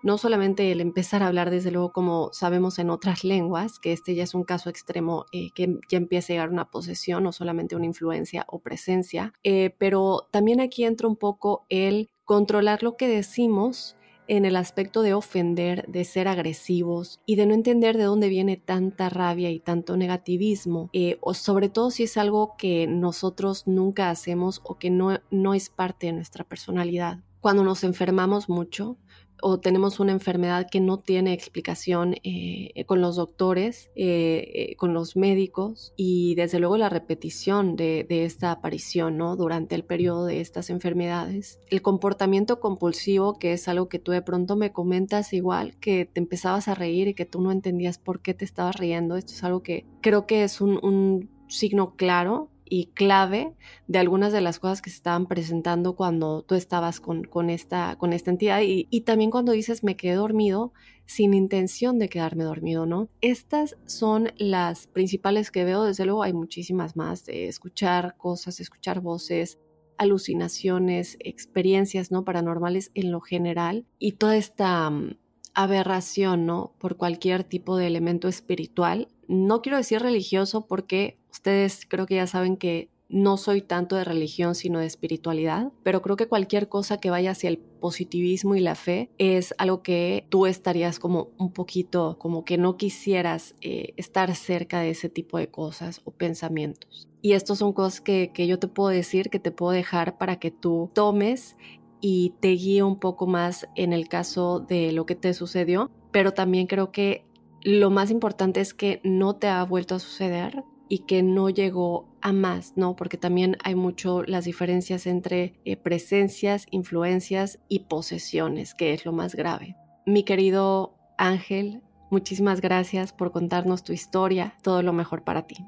no 0.08 0.16
solamente 0.16 0.72
el 0.72 0.80
empezar 0.80 1.22
a 1.22 1.26
hablar, 1.26 1.50
desde 1.50 1.70
luego, 1.70 1.92
como 1.92 2.30
sabemos 2.32 2.78
en 2.78 2.88
otras 2.88 3.24
lenguas, 3.24 3.78
que 3.78 3.92
este 3.92 4.14
ya 4.14 4.22
es 4.22 4.32
un 4.32 4.42
caso 4.42 4.70
extremo 4.70 5.26
eh, 5.32 5.50
que 5.54 5.78
ya 5.90 5.98
empieza 5.98 6.32
a 6.32 6.34
llegar 6.34 6.48
una 6.48 6.70
posesión, 6.70 7.24
no 7.24 7.30
solamente 7.30 7.76
una 7.76 7.84
influencia 7.84 8.46
o 8.48 8.60
presencia, 8.60 9.34
eh, 9.42 9.76
pero 9.78 10.26
también 10.30 10.62
aquí 10.62 10.84
entra 10.84 11.08
un 11.08 11.16
poco 11.16 11.66
el 11.68 12.08
controlar 12.24 12.82
lo 12.82 12.96
que 12.96 13.06
decimos 13.06 13.96
en 14.28 14.46
el 14.46 14.56
aspecto 14.56 15.02
de 15.02 15.12
ofender, 15.12 15.84
de 15.88 16.06
ser 16.06 16.26
agresivos 16.26 17.20
y 17.26 17.36
de 17.36 17.44
no 17.44 17.52
entender 17.52 17.98
de 17.98 18.04
dónde 18.04 18.30
viene 18.30 18.56
tanta 18.56 19.10
rabia 19.10 19.50
y 19.50 19.60
tanto 19.60 19.98
negativismo, 19.98 20.88
eh, 20.94 21.18
o 21.20 21.34
sobre 21.34 21.68
todo 21.68 21.90
si 21.90 22.04
es 22.04 22.16
algo 22.16 22.54
que 22.56 22.86
nosotros 22.86 23.66
nunca 23.66 24.08
hacemos 24.08 24.62
o 24.64 24.78
que 24.78 24.88
no, 24.88 25.20
no 25.30 25.52
es 25.52 25.68
parte 25.68 26.06
de 26.06 26.14
nuestra 26.14 26.44
personalidad. 26.44 27.18
Cuando 27.40 27.62
nos 27.62 27.84
enfermamos 27.84 28.48
mucho, 28.48 28.96
o 29.42 29.60
tenemos 29.60 30.00
una 30.00 30.12
enfermedad 30.12 30.66
que 30.70 30.80
no 30.80 30.98
tiene 30.98 31.32
explicación 31.32 32.16
eh, 32.22 32.84
con 32.86 33.00
los 33.00 33.16
doctores, 33.16 33.90
eh, 33.94 34.50
eh, 34.54 34.76
con 34.76 34.94
los 34.94 35.16
médicos 35.16 35.92
y 35.96 36.34
desde 36.34 36.58
luego 36.58 36.76
la 36.76 36.88
repetición 36.88 37.76
de, 37.76 38.06
esta 38.08 38.50
aparición 38.50 39.16
¿no? 39.16 39.36
durante 39.36 39.74
el 39.74 39.84
periodo 39.84 40.26
de 40.26 40.40
estas 40.40 40.70
enfermedades. 40.70 41.60
El 41.70 41.82
comportamiento 41.82 42.60
compulsivo, 42.60 43.38
que 43.38 43.52
es 43.52 43.68
algo 43.68 43.88
que 43.88 43.98
tú 43.98 44.12
de 44.12 44.22
pronto 44.22 44.56
me 44.56 44.72
comentas 44.72 45.32
igual, 45.32 45.76
que 45.78 46.04
te 46.04 46.20
empezabas 46.20 46.68
a 46.68 46.74
reír 46.74 47.08
y 47.08 47.14
que 47.14 47.26
tú 47.26 47.40
no 47.40 47.52
entendías 47.52 47.98
por 47.98 48.20
qué 48.20 48.34
te 48.34 48.44
estabas 48.44 48.76
riendo, 48.76 49.16
esto 49.16 49.32
es 49.32 49.44
algo 49.44 49.62
que 49.62 49.86
creo 50.00 50.26
que 50.26 50.42
es 50.42 50.60
un 50.60 51.30
signo 51.48 51.94
claro 51.96 52.50
y 52.70 52.86
clave 52.86 53.54
de 53.86 53.98
algunas 53.98 54.32
de 54.32 54.40
las 54.40 54.58
cosas 54.58 54.82
que 54.82 54.90
se 54.90 54.96
estaban 54.96 55.26
presentando 55.26 55.96
cuando 55.96 56.42
tú 56.42 56.54
estabas 56.54 57.00
con, 57.00 57.24
con 57.24 57.50
esta, 57.50 57.96
con 57.96 58.12
esta 58.12 58.30
entidad 58.30 58.60
y, 58.62 58.86
también 59.02 59.30
cuando 59.30 59.52
dices 59.52 59.84
me 59.84 59.96
quedé 59.96 60.14
dormido 60.14 60.72
sin 61.06 61.32
intención 61.32 61.98
de 61.98 62.08
quedarme 62.08 62.44
dormido, 62.44 62.84
¿no? 62.84 63.08
Estas 63.22 63.76
son 63.86 64.32
las 64.36 64.86
principales 64.86 65.50
que 65.50 65.64
veo, 65.64 65.84
desde 65.84 66.04
luego 66.04 66.22
hay 66.22 66.34
muchísimas 66.34 66.96
más, 66.96 67.24
de 67.24 67.48
escuchar 67.48 68.16
cosas, 68.18 68.60
escuchar 68.60 69.00
voces, 69.00 69.58
alucinaciones, 69.98 71.16
experiencias, 71.20 72.10
¿no? 72.10 72.24
Paranormales 72.24 72.90
en 72.94 73.10
lo 73.10 73.20
general 73.20 73.86
y 73.98 74.12
toda 74.12 74.36
esta 74.36 74.88
mm, 74.88 75.16
aberración, 75.54 76.46
¿no? 76.46 76.72
Por 76.78 76.96
cualquier 76.96 77.44
tipo 77.44 77.76
de 77.76 77.86
elemento 77.86 78.28
espiritual. 78.28 79.08
No 79.28 79.62
quiero 79.62 79.76
decir 79.76 80.00
religioso 80.00 80.66
porque 80.66 81.18
ustedes 81.30 81.86
creo 81.86 82.06
que 82.06 82.16
ya 82.16 82.26
saben 82.26 82.56
que 82.56 82.88
no 83.08 83.36
soy 83.36 83.62
tanto 83.62 83.96
de 83.96 84.04
religión 84.04 84.54
sino 84.54 84.80
de 84.80 84.86
espiritualidad, 84.86 85.72
pero 85.82 86.02
creo 86.02 86.16
que 86.16 86.28
cualquier 86.28 86.68
cosa 86.68 86.98
que 86.98 87.10
vaya 87.10 87.30
hacia 87.30 87.48
el 87.48 87.58
positivismo 87.58 88.54
y 88.54 88.60
la 88.60 88.74
fe 88.74 89.10
es 89.18 89.54
algo 89.58 89.82
que 89.82 90.26
tú 90.28 90.46
estarías 90.46 90.98
como 90.98 91.30
un 91.38 91.52
poquito, 91.52 92.16
como 92.18 92.44
que 92.44 92.58
no 92.58 92.76
quisieras 92.76 93.54
eh, 93.60 93.94
estar 93.96 94.34
cerca 94.34 94.80
de 94.80 94.90
ese 94.90 95.08
tipo 95.08 95.38
de 95.38 95.48
cosas 95.48 96.02
o 96.04 96.10
pensamientos. 96.10 97.08
Y 97.22 97.32
estos 97.32 97.58
son 97.58 97.72
cosas 97.72 98.00
que, 98.00 98.30
que 98.32 98.46
yo 98.46 98.58
te 98.58 98.68
puedo 98.68 98.90
decir, 98.90 99.30
que 99.30 99.40
te 99.40 99.50
puedo 99.50 99.72
dejar 99.72 100.18
para 100.18 100.38
que 100.38 100.50
tú 100.50 100.90
tomes 100.94 101.56
y 102.00 102.34
te 102.40 102.48
guíe 102.48 102.82
un 102.82 102.98
poco 102.98 103.26
más 103.26 103.68
en 103.74 103.92
el 103.92 104.08
caso 104.08 104.60
de 104.60 104.92
lo 104.92 105.06
que 105.06 105.14
te 105.14 105.34
sucedió, 105.34 105.90
pero 106.12 106.32
también 106.32 106.66
creo 106.66 106.92
que 106.92 107.24
lo 107.62 107.90
más 107.90 108.10
importante 108.10 108.60
es 108.60 108.74
que 108.74 109.00
no 109.04 109.36
te 109.36 109.48
ha 109.48 109.62
vuelto 109.64 109.94
a 109.94 109.98
suceder 109.98 110.64
y 110.88 111.00
que 111.00 111.22
no 111.22 111.50
llegó 111.50 112.08
a 112.20 112.32
más, 112.32 112.72
¿no? 112.76 112.96
Porque 112.96 113.16
también 113.16 113.56
hay 113.62 113.74
mucho 113.74 114.22
las 114.22 114.44
diferencias 114.44 115.06
entre 115.06 115.60
eh, 115.64 115.76
presencias, 115.76 116.66
influencias 116.70 117.58
y 117.68 117.80
posesiones, 117.80 118.74
que 118.74 118.94
es 118.94 119.04
lo 119.04 119.12
más 119.12 119.34
grave. 119.34 119.76
Mi 120.06 120.22
querido 120.22 120.96
Ángel, 121.18 121.82
muchísimas 122.10 122.60
gracias 122.60 123.12
por 123.12 123.32
contarnos 123.32 123.82
tu 123.82 123.92
historia, 123.92 124.54
todo 124.62 124.82
lo 124.82 124.92
mejor 124.92 125.24
para 125.24 125.46
ti. 125.46 125.66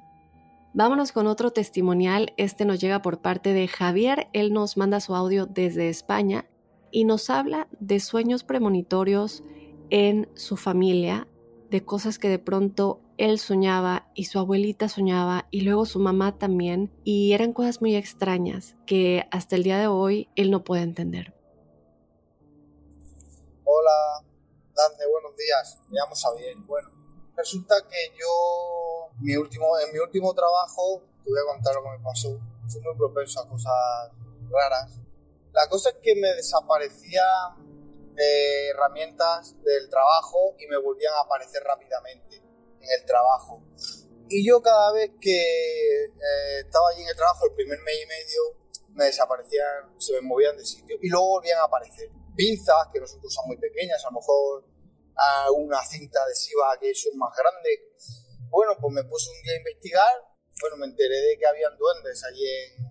Vámonos 0.72 1.10
con 1.12 1.26
otro 1.26 1.50
testimonial, 1.50 2.32
este 2.36 2.64
nos 2.64 2.80
llega 2.80 3.02
por 3.02 3.20
parte 3.20 3.52
de 3.52 3.66
Javier, 3.66 4.28
él 4.32 4.52
nos 4.52 4.76
manda 4.76 5.00
su 5.00 5.16
audio 5.16 5.46
desde 5.46 5.88
España 5.88 6.46
y 6.92 7.04
nos 7.04 7.28
habla 7.28 7.66
de 7.80 7.98
sueños 7.98 8.44
premonitorios 8.44 9.42
en 9.90 10.28
su 10.34 10.56
familia, 10.56 11.26
de 11.70 11.84
cosas 11.84 12.18
que 12.18 12.28
de 12.28 12.38
pronto 12.38 13.00
él 13.16 13.38
soñaba 13.38 14.10
y 14.14 14.24
su 14.24 14.38
abuelita 14.38 14.88
soñaba 14.88 15.46
y 15.50 15.60
luego 15.60 15.86
su 15.86 16.00
mamá 16.00 16.38
también 16.38 16.92
y 17.04 17.32
eran 17.32 17.52
cosas 17.52 17.80
muy 17.80 17.94
extrañas 17.94 18.74
que 18.86 19.26
hasta 19.30 19.56
el 19.56 19.62
día 19.62 19.78
de 19.78 19.86
hoy 19.86 20.28
él 20.34 20.50
no 20.50 20.64
puede 20.64 20.82
entender. 20.82 21.32
Hola, 23.64 24.24
Dante, 24.74 25.04
buenos 25.06 25.36
días. 25.36 25.78
Me 25.88 25.98
llamo 25.98 26.14
Xavier. 26.14 26.56
Bueno, 26.66 26.90
resulta 27.36 27.76
que 27.88 28.18
yo 28.18 29.12
mi 29.20 29.36
último, 29.36 29.78
en 29.78 29.92
mi 29.92 29.98
último 30.00 30.34
trabajo, 30.34 31.02
te 31.22 31.30
voy 31.30 31.38
a 31.38 31.52
contar 31.52 31.74
lo 31.76 31.82
que 31.84 31.98
me 31.98 32.04
pasó, 32.04 32.40
fui 32.66 32.80
muy 32.80 32.96
propenso 32.96 33.40
a 33.40 33.48
cosas 33.48 34.10
raras. 34.50 34.98
La 35.52 35.68
cosa 35.68 35.90
es 35.90 35.96
que 36.02 36.14
me 36.16 36.28
desaparecían 36.34 37.69
eh, 38.20 38.68
herramientas 38.68 39.54
del 39.62 39.88
trabajo 39.88 40.54
y 40.58 40.66
me 40.66 40.76
volvían 40.76 41.14
a 41.14 41.20
aparecer 41.20 41.62
rápidamente 41.62 42.36
en 42.36 43.00
el 43.00 43.06
trabajo. 43.06 43.62
Y 44.28 44.46
yo 44.46 44.60
cada 44.62 44.92
vez 44.92 45.10
que 45.20 45.40
eh, 46.04 46.60
estaba 46.64 46.90
allí 46.90 47.02
en 47.02 47.08
el 47.08 47.16
trabajo, 47.16 47.46
el 47.46 47.54
primer 47.54 47.78
mes 47.80 47.96
y 48.02 48.06
medio, 48.06 48.40
me 48.94 49.04
desaparecían, 49.06 49.98
se 49.98 50.14
me 50.14 50.20
movían 50.22 50.56
de 50.56 50.64
sitio 50.64 50.96
y 51.00 51.08
luego 51.08 51.40
volvían 51.40 51.58
a 51.58 51.64
aparecer. 51.64 52.08
Pinzas, 52.36 52.88
que 52.92 53.00
no 53.00 53.06
son 53.06 53.20
cosas 53.20 53.44
muy 53.46 53.56
pequeñas, 53.56 54.04
a 54.04 54.10
lo 54.10 54.20
mejor 54.20 54.64
una 55.54 55.84
cinta 55.84 56.22
adhesiva 56.22 56.78
que 56.80 56.94
son 56.94 57.18
más 57.18 57.30
grandes 57.36 58.20
bueno, 58.50 58.76
pues 58.80 58.92
me 58.92 59.04
puse 59.04 59.30
un 59.30 59.42
día 59.42 59.54
a 59.54 59.58
investigar. 59.58 60.14
Bueno, 60.60 60.76
me 60.76 60.86
enteré 60.86 61.14
de 61.14 61.38
que 61.38 61.46
habían 61.46 61.76
duendes 61.78 62.22
allí 62.24 62.44
en, 62.44 62.82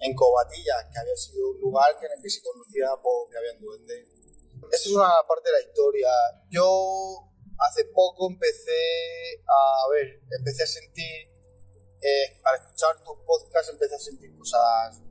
en 0.00 0.14
Cobatillas, 0.14 0.84
que 0.92 0.98
había 1.00 1.16
sido 1.16 1.48
un 1.50 1.60
lugar 1.60 1.96
en 1.96 2.12
el 2.12 2.22
que 2.22 2.28
se 2.28 2.42
conocía 2.42 2.88
porque 3.02 3.38
habían 3.38 3.58
duendes. 3.58 4.06
Esa 4.70 4.88
es 4.88 4.94
una 4.94 5.12
parte 5.28 5.50
de 5.50 5.60
la 5.60 5.68
historia. 5.68 6.08
Yo 6.50 7.26
hace 7.58 7.84
poco 7.86 8.30
empecé 8.30 9.42
a, 9.46 9.88
ver, 9.90 10.20
empecé 10.38 10.64
a 10.64 10.66
sentir, 10.66 11.28
eh, 12.02 12.40
al 12.44 12.60
escuchar 12.60 12.96
tus 12.98 13.16
podcasts, 13.26 13.72
empecé 13.72 13.94
a 13.94 13.98
sentir 13.98 14.36
cosas 14.36 15.02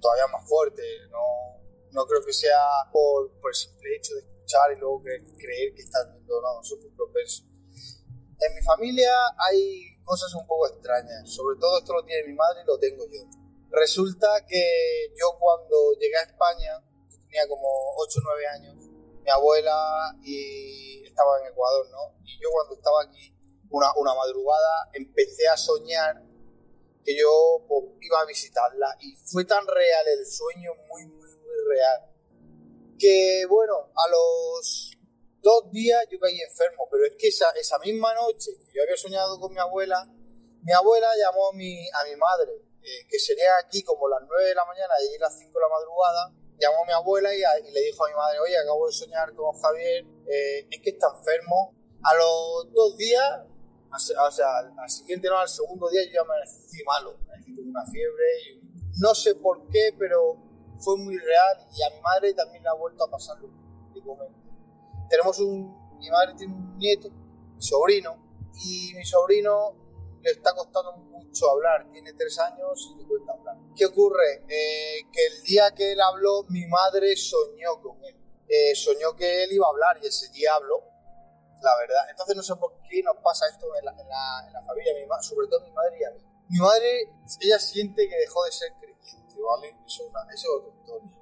todavía 0.00 0.26
más 0.28 0.48
fuertes. 0.48 1.08
No, 1.10 1.62
no 1.92 2.06
creo 2.06 2.24
que 2.24 2.32
sea 2.32 2.66
por, 2.92 3.38
por 3.40 3.50
el 3.50 3.54
simple 3.54 3.96
hecho 3.96 4.14
de 4.14 4.20
escuchar 4.20 4.72
y 4.72 4.80
luego 4.80 5.02
creer, 5.02 5.74
que 5.74 5.82
estás 5.82 6.10
viendo, 6.12 6.40
no, 6.40 6.62
soy 6.62 6.78
muy 6.80 6.90
propenso. 6.90 7.44
En 8.40 8.54
mi 8.54 8.62
familia 8.62 9.12
hay 9.36 9.98
cosas 10.04 10.32
un 10.34 10.46
poco 10.46 10.68
extrañas, 10.68 11.28
sobre 11.28 11.58
todo 11.58 11.78
esto 11.78 11.92
lo 11.92 12.04
tiene 12.04 12.28
mi 12.28 12.34
madre 12.34 12.62
y 12.62 12.66
lo 12.66 12.78
tengo 12.78 13.04
yo. 13.06 13.28
Resulta 13.70 14.46
que 14.46 15.12
yo 15.18 15.36
cuando 15.38 15.92
llegué 16.00 16.16
a 16.16 16.22
España, 16.22 16.82
tenía 17.28 17.46
como 17.48 17.68
8 17.96 18.18
o 18.18 18.22
9 18.24 18.46
años, 18.46 18.76
mi 19.22 19.30
abuela 19.30 20.16
y 20.22 21.06
estaba 21.06 21.40
en 21.40 21.52
Ecuador, 21.52 21.86
¿no? 21.90 22.18
Y 22.24 22.40
yo 22.40 22.48
cuando 22.50 22.74
estaba 22.74 23.02
aquí, 23.02 23.34
una, 23.70 23.92
una 23.96 24.14
madrugada, 24.14 24.88
empecé 24.94 25.46
a 25.48 25.56
soñar 25.56 26.22
que 27.04 27.16
yo 27.16 27.64
pues, 27.68 27.84
iba 28.00 28.20
a 28.20 28.24
visitarla. 28.24 28.96
Y 29.00 29.14
fue 29.14 29.44
tan 29.44 29.66
real 29.66 30.06
el 30.08 30.26
sueño, 30.26 30.72
muy, 30.88 31.06
muy, 31.06 31.28
muy 31.28 31.56
real, 31.68 32.10
que 32.98 33.44
bueno, 33.48 33.90
a 33.94 34.10
los 34.10 34.92
dos 35.40 35.70
días 35.70 36.04
yo 36.10 36.18
caí 36.18 36.40
enfermo, 36.40 36.88
pero 36.90 37.04
es 37.06 37.14
que 37.18 37.28
esa, 37.28 37.50
esa 37.50 37.78
misma 37.78 38.14
noche 38.14 38.52
que 38.58 38.72
yo 38.74 38.82
había 38.82 38.96
soñado 38.96 39.38
con 39.38 39.52
mi 39.52 39.58
abuela, 39.58 40.08
mi 40.62 40.72
abuela 40.72 41.08
llamó 41.16 41.48
a 41.48 41.52
mi, 41.52 41.88
a 41.88 42.04
mi 42.04 42.16
madre, 42.16 42.52
eh, 42.82 43.06
que 43.08 43.18
sería 43.18 43.56
aquí 43.62 43.82
como 43.82 44.08
las 44.08 44.20
9 44.26 44.44
de 44.44 44.54
la 44.54 44.64
mañana 44.64 44.94
y 45.00 45.08
allí 45.08 45.18
las 45.18 45.38
5 45.38 45.52
de 45.52 45.60
la 45.60 45.68
madrugada, 45.68 46.32
llamó 46.58 46.82
a 46.82 46.86
mi 46.86 46.92
abuela 46.92 47.34
y, 47.34 47.38
le 47.38 47.80
dijo 47.80 48.04
a 48.04 48.08
mi 48.08 48.14
madre, 48.14 48.38
oye, 48.40 48.58
acabo 48.58 48.86
de 48.86 48.92
soñar 48.92 49.34
con 49.34 49.52
Javier, 49.58 50.04
eh, 50.26 50.66
es 50.70 50.80
que 50.82 50.90
está 50.90 51.08
enfermo. 51.16 51.74
A 52.02 52.14
los 52.14 52.72
dos 52.72 52.96
días, 52.96 53.42
o 53.90 54.30
sea, 54.30 54.46
al, 54.58 54.90
siguiente, 54.90 55.28
no, 55.28 55.38
al 55.38 55.48
segundo 55.48 55.88
día 55.88 56.04
yo 56.04 56.12
ya 56.14 56.24
me 56.24 56.34
amanecí 56.34 56.82
malo, 56.84 57.18
me 57.26 57.56
con 57.56 57.68
una 57.68 57.84
fiebre 57.86 58.24
y 58.46 58.60
no 59.00 59.14
sé 59.14 59.34
por 59.34 59.66
qué, 59.68 59.94
pero 59.98 60.36
fue 60.78 60.96
muy 60.96 61.18
real 61.18 61.66
y 61.76 61.82
a 61.82 61.90
mi 61.94 62.00
madre 62.00 62.34
también 62.34 62.62
le 62.62 62.68
ha 62.68 62.74
vuelto 62.74 63.04
a 63.04 63.10
pasarlo 63.10 63.48
tenemos 65.08 65.38
un, 65.40 65.98
mi 65.98 66.10
madre 66.10 66.34
tiene 66.36 66.54
un 66.54 66.76
nieto, 66.76 67.10
mi 67.10 67.62
sobrino, 67.62 68.16
y 68.62 68.92
mi 68.94 69.04
sobrino 69.04 69.74
le 70.22 70.30
está 70.30 70.54
costando 70.54 70.92
mucho 70.96 71.50
hablar, 71.50 71.90
tiene 71.90 72.12
tres 72.14 72.38
años 72.38 72.92
y 72.92 72.98
le 72.98 73.06
cuesta 73.06 73.32
hablar. 73.32 73.56
¿Qué 73.76 73.86
ocurre? 73.86 74.44
Eh, 74.48 75.02
que 75.12 75.26
el 75.26 75.42
día 75.42 75.70
que 75.74 75.92
él 75.92 76.00
habló, 76.00 76.44
mi 76.48 76.66
madre 76.66 77.16
soñó 77.16 77.80
con 77.80 78.02
él. 78.04 78.16
Eh, 78.48 78.74
soñó 78.74 79.14
que 79.14 79.44
él 79.44 79.52
iba 79.52 79.66
a 79.66 79.70
hablar 79.70 79.98
y 80.02 80.06
ese 80.06 80.28
día 80.30 80.54
habló, 80.54 80.82
la 81.62 81.76
verdad. 81.76 82.10
Entonces 82.10 82.34
no 82.34 82.42
sé 82.42 82.56
por 82.56 82.80
qué 82.88 83.02
nos 83.02 83.16
pasa 83.22 83.46
esto 83.48 83.66
en 83.76 83.84
la, 83.84 83.92
en 83.92 84.52
la, 84.52 84.62
familia, 84.62 84.92
mi 84.94 85.22
sobre 85.22 85.48
todo 85.48 85.60
mi 85.60 85.70
madre 85.72 85.98
y 86.00 86.04
a 86.04 86.10
mí. 86.10 86.20
Mi 86.48 86.58
madre, 86.58 87.10
ella 87.40 87.58
siente 87.58 88.08
que 88.08 88.16
dejó 88.16 88.44
de 88.44 88.52
ser 88.52 88.72
creyente 88.80 88.98
¿vale? 89.42 89.76
Eso, 89.86 90.04
es 90.04 90.46
otra 90.46 90.72
historia. 90.74 91.12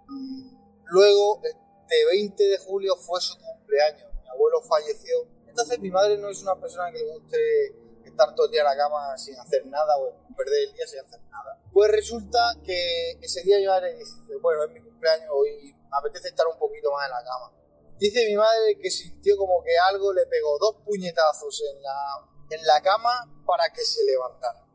Luego, 0.85 1.40
este 1.42 2.04
20 2.11 2.44
de 2.44 2.59
julio 2.59 2.96
fue 2.96 3.20
su 3.20 3.37
cumpleaños. 3.38 4.12
Mi 4.22 4.28
abuelo 4.28 4.62
falleció. 4.62 5.28
Entonces 5.46 5.78
mi 5.80 5.90
madre 5.90 6.18
no 6.18 6.28
es 6.28 6.42
una 6.42 6.54
persona 6.61 6.92
que 6.92 6.98
le 6.98 7.12
guste 7.12 7.86
estar 8.16 8.35
todo 8.35 8.46
el 8.46 8.52
día 8.52 8.62
en 8.62 8.66
la 8.66 8.76
cama 8.76 9.16
sin 9.18 9.38
hacer 9.38 9.66
nada 9.66 9.98
o 9.98 10.16
perder 10.35 10.68
el 10.68 10.72
día 10.72 10.87
sin 10.87 11.00
hacer 11.00 11.20
nada. 11.31 11.61
Pues 11.70 11.90
resulta 11.90 12.38
que 12.64 13.12
ese 13.20 13.42
día 13.42 13.61
yo 13.61 13.79
le 13.79 13.94
dije, 13.94 14.37
bueno, 14.40 14.64
es 14.64 14.70
mi 14.70 14.81
cumpleaños 14.81 15.31
y 15.61 15.74
me 15.74 15.96
apetece 15.98 16.29
estar 16.29 16.46
un 16.46 16.59
poquito 16.59 16.90
más 16.92 17.05
en 17.05 17.11
la 17.11 17.22
cama. 17.22 17.52
Dice 17.98 18.26
mi 18.26 18.37
madre 18.37 18.79
que 18.81 18.90
sintió 18.90 19.37
como 19.37 19.62
que 19.62 19.76
algo 19.79 20.12
le 20.12 20.26
pegó 20.26 20.59
dos 20.59 20.76
puñetazos 20.85 21.62
en 21.74 21.83
la, 21.83 22.57
en 22.57 22.66
la 22.66 22.81
cama 22.81 23.12
para 23.46 23.70
que 23.70 23.83
se 23.83 24.02
levantara. 24.05 24.66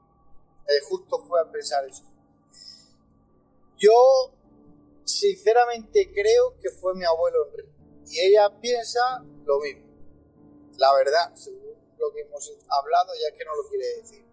Eh, 0.67 0.79
justo 0.87 1.19
fue 1.27 1.41
a 1.41 1.51
pensar 1.51 1.83
eso. 1.85 2.03
Yo 3.77 4.35
sinceramente 5.03 6.11
creo 6.13 6.55
que 6.61 6.69
fue 6.69 6.93
mi 6.93 7.05
abuelo 7.05 7.47
Enrique. 7.49 7.71
Y 8.07 8.19
ella 8.19 8.49
piensa 8.59 9.23
lo 9.45 9.59
mismo. 9.59 9.87
La 10.77 10.93
verdad, 10.93 11.33
según 11.35 11.60
lo 12.01 12.11
que 12.13 12.21
hemos 12.21 12.51
hablado, 12.67 13.13
ya 13.13 13.35
que 13.37 13.45
no 13.45 13.55
lo 13.55 13.69
quiere 13.69 13.85
decir. 14.01 14.25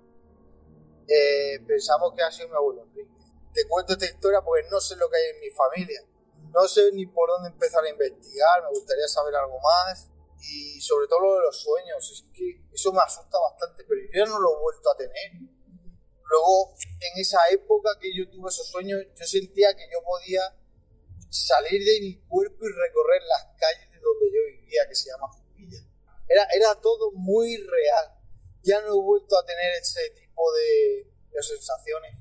Eh, 1.06 1.60
pensamos 1.66 2.12
que 2.16 2.22
ha 2.22 2.32
sido 2.32 2.48
mi 2.48 2.54
abuelo 2.56 2.82
Enrique. 2.82 3.12
Te 3.52 3.66
cuento 3.66 3.92
esta 3.92 4.06
historia 4.06 4.40
porque 4.42 4.68
no 4.70 4.80
sé 4.80 4.96
lo 4.96 5.08
que 5.08 5.16
hay 5.16 5.30
en 5.34 5.40
mi 5.40 5.50
familia. 5.50 6.00
No 6.52 6.66
sé 6.66 6.92
ni 6.92 7.06
por 7.06 7.28
dónde 7.28 7.50
empezar 7.50 7.84
a 7.84 7.88
investigar, 7.88 8.62
me 8.62 8.70
gustaría 8.70 9.06
saber 9.08 9.34
algo 9.36 9.58
más. 9.60 10.10
Y 10.40 10.80
sobre 10.80 11.08
todo 11.08 11.20
lo 11.20 11.34
de 11.34 11.40
los 11.40 11.60
sueños, 11.60 12.10
es 12.12 12.24
que 12.32 12.62
eso 12.72 12.92
me 12.92 13.00
asusta 13.00 13.38
bastante, 13.38 13.84
pero 13.84 14.00
yo 14.12 14.26
no 14.26 14.38
lo 14.38 14.56
he 14.56 14.60
vuelto 14.60 14.90
a 14.90 14.96
tener. 14.96 15.32
Luego, 16.30 16.74
en 17.00 17.20
esa 17.20 17.40
época 17.50 17.90
que 18.00 18.14
yo 18.14 18.30
tuve 18.30 18.48
esos 18.48 18.68
sueños, 18.68 19.00
yo 19.18 19.26
sentía 19.26 19.74
que 19.74 19.88
yo 19.90 20.02
podía 20.04 20.42
salir 21.30 21.84
de 21.84 22.00
mi 22.00 22.20
cuerpo 22.28 22.64
y 22.64 22.72
recorrer 22.72 23.22
las 23.22 23.56
calles 23.58 23.90
de 23.90 23.98
donde 23.98 24.26
yo 24.26 24.60
vivía, 24.60 24.88
que 24.88 24.94
se 24.94 25.10
llama. 25.10 25.28
Era, 26.28 26.46
era 26.54 26.74
todo 26.80 27.12
muy 27.12 27.56
real. 27.56 28.14
Ya 28.62 28.80
no 28.82 28.88
he 28.88 29.00
vuelto 29.00 29.38
a 29.38 29.44
tener 29.44 29.72
ese 29.80 30.10
tipo 30.10 30.42
de, 30.52 31.12
sensaciones. 31.40 32.16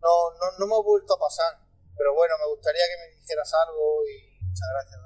No, 0.00 0.30
no, 0.32 0.58
no 0.58 0.66
me 0.66 0.74
ha 0.74 0.82
vuelto 0.82 1.14
a 1.14 1.18
pasar. 1.18 1.58
Pero 1.96 2.14
bueno, 2.14 2.34
me 2.38 2.54
gustaría 2.54 2.82
que 2.88 3.08
me 3.10 3.20
dijeras 3.20 3.52
algo 3.54 4.02
y 4.08 4.44
muchas 4.44 4.68
gracias. 4.72 5.00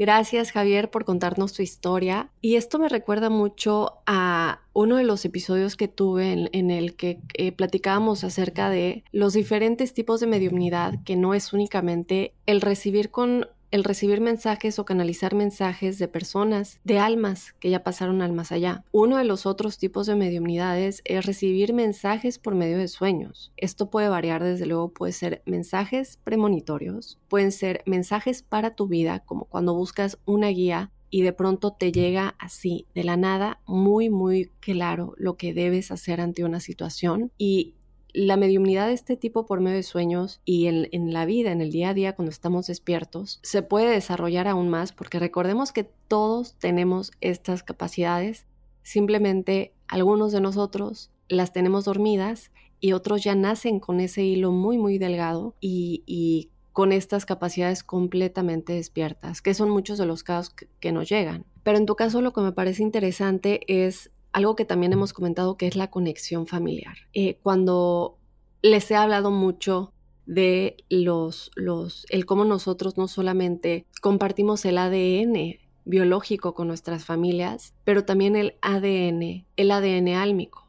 Gracias 0.00 0.52
Javier 0.52 0.90
por 0.90 1.04
contarnos 1.04 1.52
tu 1.52 1.60
historia. 1.60 2.30
Y 2.40 2.56
esto 2.56 2.78
me 2.78 2.88
recuerda 2.88 3.28
mucho 3.28 4.00
a 4.06 4.62
uno 4.72 4.96
de 4.96 5.04
los 5.04 5.26
episodios 5.26 5.76
que 5.76 5.88
tuve 5.88 6.48
en, 6.50 6.70
el 6.70 6.96
que 6.96 7.20
eh, 7.34 7.52
platicábamos 7.52 8.24
acerca 8.24 8.70
de 8.70 9.04
los 9.12 9.34
diferentes 9.34 9.92
tipos 9.92 10.20
de 10.20 10.26
mediumnidad, 10.26 10.94
que 11.04 11.16
no 11.16 11.34
es 11.34 11.52
únicamente 11.52 12.34
el 12.46 12.62
recibir 12.62 13.10
con 13.10 13.50
el 13.70 13.84
recibir 13.84 14.20
mensajes 14.20 14.78
o 14.78 14.84
canalizar 14.84 15.34
mensajes 15.34 15.98
de 15.98 16.08
personas, 16.08 16.80
de 16.84 16.98
almas 16.98 17.54
que 17.60 17.70
ya 17.70 17.82
pasaron 17.82 18.22
al 18.22 18.32
más 18.32 18.52
allá. 18.52 18.84
Uno 18.92 19.16
de 19.16 19.24
los 19.24 19.46
otros 19.46 19.78
tipos 19.78 20.06
de 20.06 20.16
mediumnidades 20.16 21.02
es 21.04 21.24
recibir 21.26 21.72
mensajes 21.72 22.38
por 22.38 22.54
medio 22.54 22.78
de 22.78 22.88
sueños. 22.88 23.52
Esto 23.56 23.90
puede 23.90 24.08
variar, 24.08 24.42
desde 24.42 24.66
luego, 24.66 24.92
puede 24.92 25.12
ser 25.12 25.42
mensajes 25.46 26.18
premonitorios, 26.24 27.18
pueden 27.28 27.52
ser 27.52 27.82
mensajes 27.86 28.42
para 28.42 28.74
tu 28.74 28.88
vida, 28.88 29.20
como 29.20 29.44
cuando 29.44 29.74
buscas 29.74 30.18
una 30.24 30.48
guía 30.48 30.90
y 31.10 31.22
de 31.22 31.32
pronto 31.32 31.72
te 31.72 31.92
llega 31.92 32.36
así, 32.38 32.86
de 32.94 33.04
la 33.04 33.16
nada, 33.16 33.60
muy, 33.66 34.10
muy 34.10 34.50
claro 34.60 35.14
lo 35.16 35.36
que 35.36 35.52
debes 35.52 35.90
hacer 35.90 36.20
ante 36.20 36.44
una 36.44 36.60
situación 36.60 37.32
y 37.36 37.74
la 38.14 38.36
mediumnidad 38.36 38.86
de 38.86 38.92
este 38.92 39.16
tipo 39.16 39.46
por 39.46 39.60
medio 39.60 39.76
de 39.76 39.82
sueños 39.82 40.40
y 40.44 40.66
en, 40.66 41.12
la 41.12 41.24
vida, 41.24 41.52
en 41.52 41.60
el 41.60 41.70
día 41.70 41.90
a 41.90 41.94
día, 41.94 42.14
cuando 42.14 42.30
estamos 42.30 42.66
despiertos, 42.66 43.40
se 43.42 43.62
puede 43.62 43.90
desarrollar 43.90 44.48
aún 44.48 44.68
más 44.68 44.92
porque 44.92 45.18
recordemos 45.18 45.72
que 45.72 45.84
todos 45.84 46.54
tenemos 46.54 47.12
estas 47.20 47.62
capacidades, 47.62 48.46
simplemente 48.82 49.74
algunos 49.88 50.32
de 50.32 50.40
nosotros 50.40 51.10
las 51.28 51.52
tenemos 51.52 51.84
dormidas 51.84 52.50
y 52.80 52.92
otros 52.92 53.22
ya 53.22 53.34
nacen 53.34 53.78
con 53.78 54.00
ese 54.00 54.24
hilo 54.24 54.52
muy, 54.52 54.78
muy 54.78 54.98
delgado 54.98 55.54
y, 55.60 56.50
con 56.72 56.92
estas 56.92 57.26
capacidades 57.26 57.82
completamente 57.82 58.72
despiertas, 58.72 59.42
que 59.42 59.54
son 59.54 59.70
muchos 59.70 59.98
de 59.98 60.06
los 60.06 60.22
casos 60.22 60.54
que, 60.78 60.92
nos 60.92 61.08
llegan. 61.08 61.44
Pero 61.64 61.76
en 61.76 61.84
tu 61.84 61.96
caso 61.96 62.22
lo 62.22 62.32
que 62.32 62.40
me 62.40 62.52
parece 62.52 62.82
interesante 62.82 63.60
es 63.66 64.12
algo 64.32 64.56
que 64.56 64.64
también 64.64 64.92
hemos 64.92 65.12
comentado 65.12 65.56
que 65.56 65.66
es 65.66 65.76
la 65.76 65.90
conexión 65.90 66.46
familiar. 66.46 66.96
Eh, 67.12 67.38
cuando 67.42 68.18
les 68.62 68.90
he 68.90 68.96
hablado 68.96 69.30
mucho 69.30 69.92
de 70.26 70.76
los, 70.88 71.50
los, 71.56 72.06
el 72.10 72.26
cómo 72.26 72.44
nosotros 72.44 72.96
no 72.96 73.08
solamente 73.08 73.86
compartimos 74.00 74.64
el 74.64 74.78
ADN 74.78 75.58
biológico 75.84 76.54
con 76.54 76.68
nuestras 76.68 77.04
familias, 77.04 77.74
pero 77.84 78.04
también 78.04 78.36
el 78.36 78.54
ADN, 78.62 79.44
el 79.56 79.70
ADN 79.70 80.08
álmico. 80.08 80.66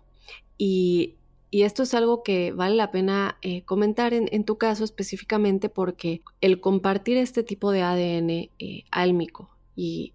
Y, 0.57 1.15
esto 1.51 1.83
es 1.83 1.93
algo 1.93 2.23
que 2.23 2.53
vale 2.53 2.75
la 2.75 2.91
pena 2.91 3.37
eh, 3.41 3.63
comentar 3.63 4.13
en, 4.13 4.45
tu 4.45 4.57
caso 4.57 4.85
específicamente 4.85 5.67
porque 5.67 6.21
el 6.39 6.61
compartir 6.61 7.17
este 7.17 7.43
tipo 7.43 7.71
de 7.71 7.81
ADN 7.81 8.29
eh, 8.57 8.85
álmico 8.89 9.49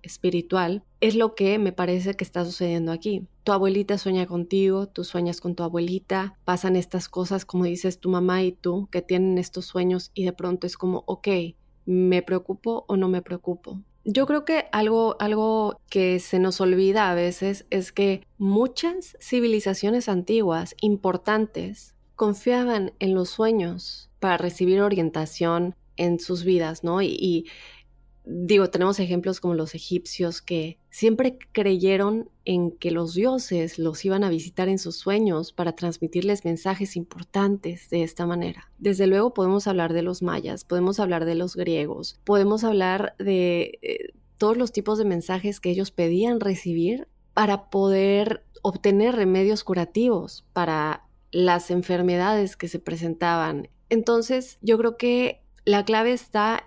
espiritual 0.02 0.82
es 1.00 1.14
lo 1.14 1.34
que 1.34 1.58
me 1.58 1.72
parece 1.72 2.14
que 2.14 2.24
está 2.24 2.44
sucediendo 2.44 2.92
aquí. 2.92 3.26
Tu 3.44 3.52
abuelita 3.52 3.98
sueña 3.98 4.26
contigo, 4.26 4.86
tú 4.88 5.04
sueñas 5.04 5.40
con 5.40 5.54
tu 5.54 5.62
abuelita, 5.62 6.38
pasan 6.44 6.76
estas 6.76 7.08
cosas 7.08 7.44
como 7.44 7.64
dices 7.64 8.00
tu 8.00 8.08
mamá 8.08 8.42
y 8.42 8.52
tú 8.52 8.88
que 8.90 9.02
tienen 9.02 9.38
estos 9.38 9.66
sueños 9.66 10.10
y 10.14 10.24
de 10.24 10.32
pronto 10.32 10.66
es 10.66 10.76
como, 10.76 11.04
ok, 11.06 11.28
¿me 11.84 12.22
preocupo 12.22 12.84
o 12.88 12.96
no 12.96 13.08
me 13.08 13.22
preocupo? 13.22 13.80
Yo 14.04 14.24
creo 14.26 14.44
que 14.44 14.66
algo, 14.70 15.16
algo 15.18 15.80
que 15.90 16.20
se 16.20 16.38
nos 16.38 16.60
olvida 16.60 17.10
a 17.10 17.14
veces 17.14 17.66
es 17.70 17.90
que 17.90 18.24
muchas 18.38 19.16
civilizaciones 19.20 20.08
antiguas 20.08 20.76
importantes 20.80 21.96
confiaban 22.14 22.92
en 23.00 23.14
los 23.14 23.30
sueños 23.30 24.08
para 24.20 24.36
recibir 24.38 24.80
orientación 24.80 25.74
en 25.96 26.20
sus 26.20 26.44
vidas, 26.44 26.84
¿no? 26.84 27.00
Digo, 28.26 28.68
tenemos 28.70 28.98
ejemplos 28.98 29.40
como 29.40 29.54
los 29.54 29.74
egipcios 29.74 30.42
que 30.42 30.78
siempre 30.90 31.38
creyeron 31.52 32.28
en 32.44 32.72
que 32.72 32.90
los 32.90 33.14
dioses 33.14 33.78
los 33.78 34.04
iban 34.04 34.24
a 34.24 34.28
visitar 34.28 34.68
en 34.68 34.78
sus 34.78 34.96
sueños 34.96 35.52
para 35.52 35.76
transmitirles 35.76 36.44
mensajes 36.44 36.96
importantes 36.96 37.88
de 37.88 38.02
esta 38.02 38.26
manera. 38.26 38.70
Desde 38.78 39.06
luego 39.06 39.32
podemos 39.32 39.68
hablar 39.68 39.92
de 39.92 40.02
los 40.02 40.22
mayas, 40.22 40.64
podemos 40.64 40.98
hablar 40.98 41.24
de 41.24 41.36
los 41.36 41.54
griegos, 41.54 42.18
podemos 42.24 42.64
hablar 42.64 43.14
de 43.18 43.78
eh, 43.82 44.12
todos 44.38 44.56
los 44.56 44.72
tipos 44.72 44.98
de 44.98 45.04
mensajes 45.04 45.60
que 45.60 45.70
ellos 45.70 45.92
pedían 45.92 46.40
recibir 46.40 47.08
para 47.32 47.70
poder 47.70 48.44
obtener 48.62 49.14
remedios 49.14 49.62
curativos 49.62 50.44
para 50.52 51.04
las 51.30 51.70
enfermedades 51.70 52.56
que 52.56 52.66
se 52.66 52.80
presentaban. 52.80 53.68
Entonces, 53.88 54.58
yo 54.62 54.78
creo 54.78 54.96
que 54.96 55.42
la 55.64 55.84
clave 55.84 56.12
está 56.12 56.64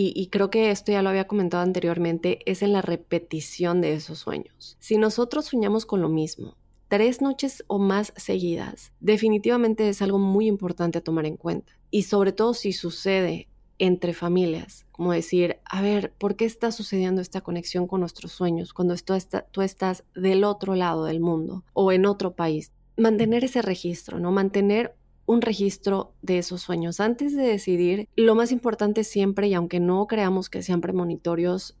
y, 0.00 0.28
creo 0.28 0.48
que 0.48 0.70
esto 0.70 0.92
ya 0.92 1.02
lo 1.02 1.08
había 1.08 1.26
comentado 1.26 1.64
anteriormente, 1.64 2.38
es 2.46 2.62
en 2.62 2.72
la 2.72 2.82
repetición 2.82 3.80
de 3.80 3.94
esos 3.94 4.20
sueños. 4.20 4.76
Si 4.78 4.96
nosotros 4.96 5.46
soñamos 5.46 5.86
con 5.86 6.00
lo 6.00 6.08
mismo, 6.08 6.56
tres 6.86 7.20
noches 7.20 7.64
o 7.66 7.80
más 7.80 8.12
seguidas, 8.16 8.92
definitivamente 9.00 9.88
es 9.88 10.00
algo 10.00 10.20
muy 10.20 10.46
importante 10.46 10.98
a 10.98 11.00
tomar 11.00 11.26
en 11.26 11.36
cuenta. 11.36 11.72
Y 11.90 12.04
sobre 12.04 12.30
todo 12.30 12.54
si 12.54 12.72
sucede 12.72 13.48
entre 13.80 14.14
familias, 14.14 14.86
como 14.92 15.12
decir, 15.12 15.58
a 15.64 15.82
ver, 15.82 16.12
¿por 16.16 16.36
qué 16.36 16.44
está 16.44 16.70
sucediendo 16.70 17.20
esta 17.20 17.40
conexión 17.40 17.88
con 17.88 17.98
nuestros 17.98 18.30
sueños 18.30 18.72
cuando 18.72 18.94
está, 18.94 19.18
tú 19.50 19.62
estás 19.62 20.04
del 20.14 20.44
otro 20.44 20.76
lado 20.76 21.06
del 21.06 21.18
mundo 21.18 21.64
o 21.72 21.90
en 21.90 22.06
otro 22.06 22.34
país? 22.34 22.70
Mantener 22.96 23.42
ese 23.42 23.62
registro, 23.62 24.20
¿no? 24.20 24.30
Mantener 24.30 24.94
un 25.28 25.42
registro 25.42 26.14
de 26.22 26.38
esos 26.38 26.62
sueños. 26.62 27.00
Antes 27.00 27.36
de 27.36 27.42
decidir, 27.42 28.08
lo 28.16 28.34
más 28.34 28.50
importante 28.50 29.04
siempre, 29.04 29.46
y 29.46 29.52
aunque 29.52 29.78
no 29.78 30.06
creamos 30.06 30.48
que 30.48 30.62
sean 30.62 30.80
premonitorios, 30.80 31.76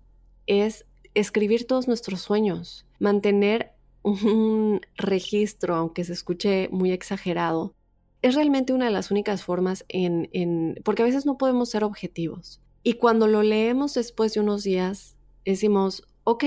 es 0.46 0.84
escribir 1.14 1.66
todos 1.66 1.88
nuestros 1.88 2.20
sueños, 2.20 2.84
mantener 2.98 3.72
un 4.02 4.82
registro, 4.96 5.76
aunque 5.76 6.04
se 6.04 6.12
escuche 6.12 6.68
muy 6.70 6.92
exagerado, 6.92 7.74
es 8.20 8.34
realmente 8.34 8.74
una 8.74 8.84
de 8.84 8.90
las 8.90 9.10
únicas 9.10 9.42
formas 9.42 9.86
en, 9.88 10.28
en, 10.34 10.78
porque 10.84 11.00
a 11.00 11.06
veces 11.06 11.24
no 11.24 11.38
podemos 11.38 11.70
ser 11.70 11.84
objetivos. 11.84 12.60
Y 12.82 12.94
cuando 12.94 13.28
lo 13.28 13.42
leemos 13.42 13.94
después 13.94 14.34
de 14.34 14.40
unos 14.40 14.62
días, 14.62 15.16
decimos, 15.46 16.02
ok, 16.24 16.44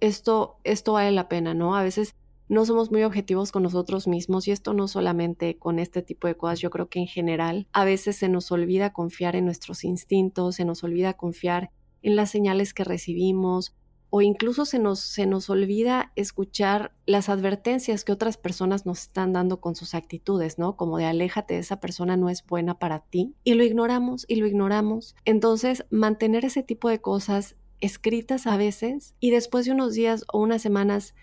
esto, 0.00 0.56
esto 0.64 0.94
vale 0.94 1.12
la 1.12 1.28
pena, 1.28 1.54
¿no? 1.54 1.76
A 1.76 1.84
veces 1.84 2.16
no 2.48 2.64
somos 2.66 2.90
muy 2.90 3.02
objetivos 3.02 3.52
con 3.52 3.62
nosotros 3.62 4.06
mismos 4.06 4.48
y 4.48 4.50
esto 4.50 4.74
no 4.74 4.88
solamente 4.88 5.58
con 5.58 5.78
este 5.78 6.02
tipo 6.02 6.26
de 6.26 6.36
cosas, 6.36 6.60
yo 6.60 6.70
creo 6.70 6.88
que 6.88 6.98
en 6.98 7.06
general 7.06 7.66
a 7.72 7.84
veces 7.84 8.16
se 8.16 8.28
nos 8.28 8.50
olvida 8.52 8.92
confiar 8.92 9.36
en 9.36 9.44
nuestros 9.44 9.84
instintos, 9.84 10.56
se 10.56 10.64
nos 10.64 10.84
olvida 10.84 11.14
confiar 11.14 11.70
en 12.02 12.16
las 12.16 12.30
señales 12.30 12.74
que 12.74 12.84
recibimos 12.84 13.74
o 14.14 14.20
incluso 14.20 14.66
se 14.66 14.78
nos, 14.78 15.00
se 15.00 15.24
nos 15.24 15.48
olvida 15.48 16.12
escuchar 16.16 16.92
las 17.06 17.30
advertencias 17.30 18.04
que 18.04 18.12
otras 18.12 18.36
personas 18.36 18.84
nos 18.84 19.04
están 19.04 19.32
dando 19.32 19.58
con 19.58 19.74
sus 19.74 19.94
actitudes, 19.94 20.58
¿no? 20.58 20.76
Como 20.76 20.98
de 20.98 21.06
aléjate, 21.06 21.56
esa 21.56 21.80
persona 21.80 22.18
no 22.18 22.28
es 22.28 22.44
buena 22.44 22.78
para 22.78 22.98
ti. 22.98 23.34
Y 23.42 23.54
lo 23.54 23.64
ignoramos 23.64 24.26
y 24.28 24.36
lo 24.36 24.46
ignoramos. 24.46 25.16
Entonces, 25.24 25.86
mantener 25.88 26.44
ese 26.44 26.62
tipo 26.62 26.90
de 26.90 27.00
cosas 27.00 27.56
escritas 27.80 28.46
a 28.46 28.58
veces 28.58 29.14
y 29.18 29.30
después 29.30 29.64
de 29.64 29.72
unos 29.72 29.94
días 29.94 30.26
o 30.30 30.40
unas 30.40 30.60
semanas 30.60 31.14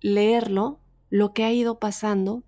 leerlo, 0.00 0.80
lo 1.10 1.32
que 1.32 1.44
ha 1.44 1.52
ido 1.52 1.78
pasando, 1.78 2.42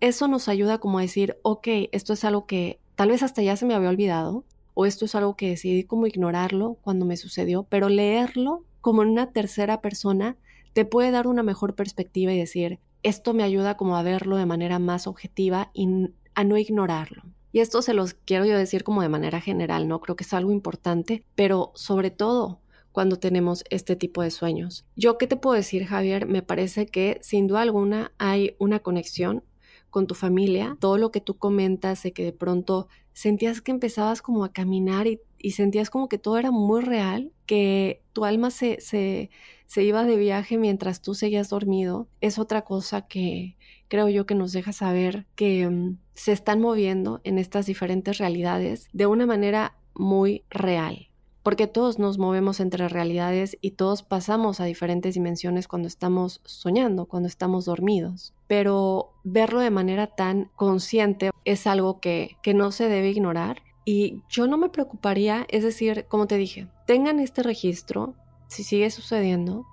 eso 0.00 0.28
nos 0.28 0.48
ayuda 0.48 0.78
como 0.78 0.98
a 0.98 1.02
decir, 1.02 1.38
ok, 1.42 1.68
esto 1.92 2.12
es 2.12 2.24
algo 2.24 2.46
que 2.46 2.80
tal 2.94 3.08
vez 3.08 3.22
hasta 3.22 3.42
ya 3.42 3.56
se 3.56 3.66
me 3.66 3.74
había 3.74 3.88
olvidado, 3.88 4.44
o 4.74 4.86
esto 4.86 5.04
es 5.04 5.14
algo 5.14 5.36
que 5.36 5.48
decidí 5.48 5.84
como 5.84 6.06
ignorarlo 6.06 6.78
cuando 6.82 7.06
me 7.06 7.16
sucedió, 7.16 7.64
pero 7.64 7.88
leerlo 7.88 8.64
como 8.80 9.02
en 9.02 9.08
una 9.08 9.32
tercera 9.32 9.80
persona 9.80 10.36
te 10.72 10.84
puede 10.84 11.10
dar 11.10 11.26
una 11.26 11.42
mejor 11.42 11.74
perspectiva 11.74 12.32
y 12.32 12.38
decir, 12.38 12.80
esto 13.02 13.32
me 13.32 13.44
ayuda 13.44 13.76
como 13.76 13.96
a 13.96 14.02
verlo 14.02 14.36
de 14.36 14.46
manera 14.46 14.78
más 14.78 15.06
objetiva 15.06 15.70
y 15.72 15.88
a 16.34 16.44
no 16.44 16.58
ignorarlo. 16.58 17.22
Y 17.52 17.60
esto 17.60 17.82
se 17.82 17.94
los 17.94 18.14
quiero 18.14 18.44
yo 18.44 18.58
decir 18.58 18.82
como 18.82 19.02
de 19.02 19.08
manera 19.08 19.40
general, 19.40 19.86
¿no? 19.86 20.00
Creo 20.00 20.16
que 20.16 20.24
es 20.24 20.34
algo 20.34 20.50
importante, 20.50 21.24
pero 21.36 21.70
sobre 21.74 22.10
todo 22.10 22.58
cuando 22.94 23.16
tenemos 23.16 23.64
este 23.70 23.96
tipo 23.96 24.22
de 24.22 24.30
sueños. 24.30 24.86
Yo, 24.94 25.18
¿qué 25.18 25.26
te 25.26 25.36
puedo 25.36 25.56
decir, 25.56 25.84
Javier? 25.84 26.26
Me 26.26 26.42
parece 26.42 26.86
que 26.86 27.18
sin 27.22 27.48
duda 27.48 27.62
alguna 27.62 28.12
hay 28.18 28.54
una 28.60 28.78
conexión 28.78 29.42
con 29.90 30.06
tu 30.06 30.14
familia. 30.14 30.76
Todo 30.78 30.96
lo 30.96 31.10
que 31.10 31.20
tú 31.20 31.36
comentas 31.36 32.04
de 32.04 32.12
que 32.12 32.22
de 32.22 32.32
pronto 32.32 32.86
sentías 33.12 33.60
que 33.60 33.72
empezabas 33.72 34.22
como 34.22 34.44
a 34.44 34.52
caminar 34.52 35.08
y, 35.08 35.20
sentías 35.50 35.90
como 35.90 36.08
que 36.08 36.18
todo 36.18 36.38
era 36.38 36.52
muy 36.52 36.82
real, 36.82 37.32
que 37.46 38.00
tu 38.12 38.24
alma 38.24 38.52
se, 38.52 38.80
se, 38.80 39.28
se 39.66 39.82
iba 39.82 40.04
de 40.04 40.16
viaje 40.16 40.56
mientras 40.56 41.02
tú 41.02 41.14
seguías 41.14 41.48
dormido, 41.48 42.06
es 42.20 42.38
otra 42.38 42.62
cosa 42.62 43.08
que 43.08 43.56
creo 43.88 44.08
yo 44.08 44.24
que 44.24 44.36
nos 44.36 44.52
deja 44.52 44.72
saber 44.72 45.26
que 45.34 45.68
mm, 45.68 45.98
se 46.14 46.30
están 46.30 46.60
moviendo 46.60 47.20
en 47.24 47.38
estas 47.38 47.66
diferentes 47.66 48.18
realidades 48.18 48.88
de 48.92 49.06
una 49.06 49.26
manera 49.26 49.76
muy 49.94 50.44
real 50.48 51.08
porque 51.44 51.66
todos 51.66 51.98
nos 51.98 52.18
movemos 52.18 52.58
entre 52.58 52.88
realidades 52.88 53.58
y 53.60 53.72
todos 53.72 54.02
pasamos 54.02 54.60
a 54.60 54.64
diferentes 54.64 55.14
dimensiones 55.14 55.68
cuando 55.68 55.86
estamos 55.86 56.40
soñando, 56.44 57.04
cuando 57.04 57.28
estamos 57.28 57.66
dormidos. 57.66 58.32
Pero 58.48 59.12
verlo 59.24 59.60
de 59.60 59.70
manera 59.70 60.06
tan 60.08 60.50
consciente 60.56 61.30
es 61.44 61.66
algo 61.66 62.00
que, 62.00 62.38
que 62.42 62.54
no 62.54 62.72
se 62.72 62.88
debe 62.88 63.10
ignorar. 63.10 63.62
Y 63.84 64.22
yo 64.30 64.46
no 64.46 64.56
me 64.56 64.70
preocuparía, 64.70 65.46
es 65.50 65.62
decir, 65.62 66.06
como 66.08 66.26
te 66.26 66.38
dije, 66.38 66.66
tengan 66.86 67.20
este 67.20 67.42
registro, 67.42 68.14
si 68.48 68.64
sigue 68.64 68.90
sucediendo, 68.90 69.66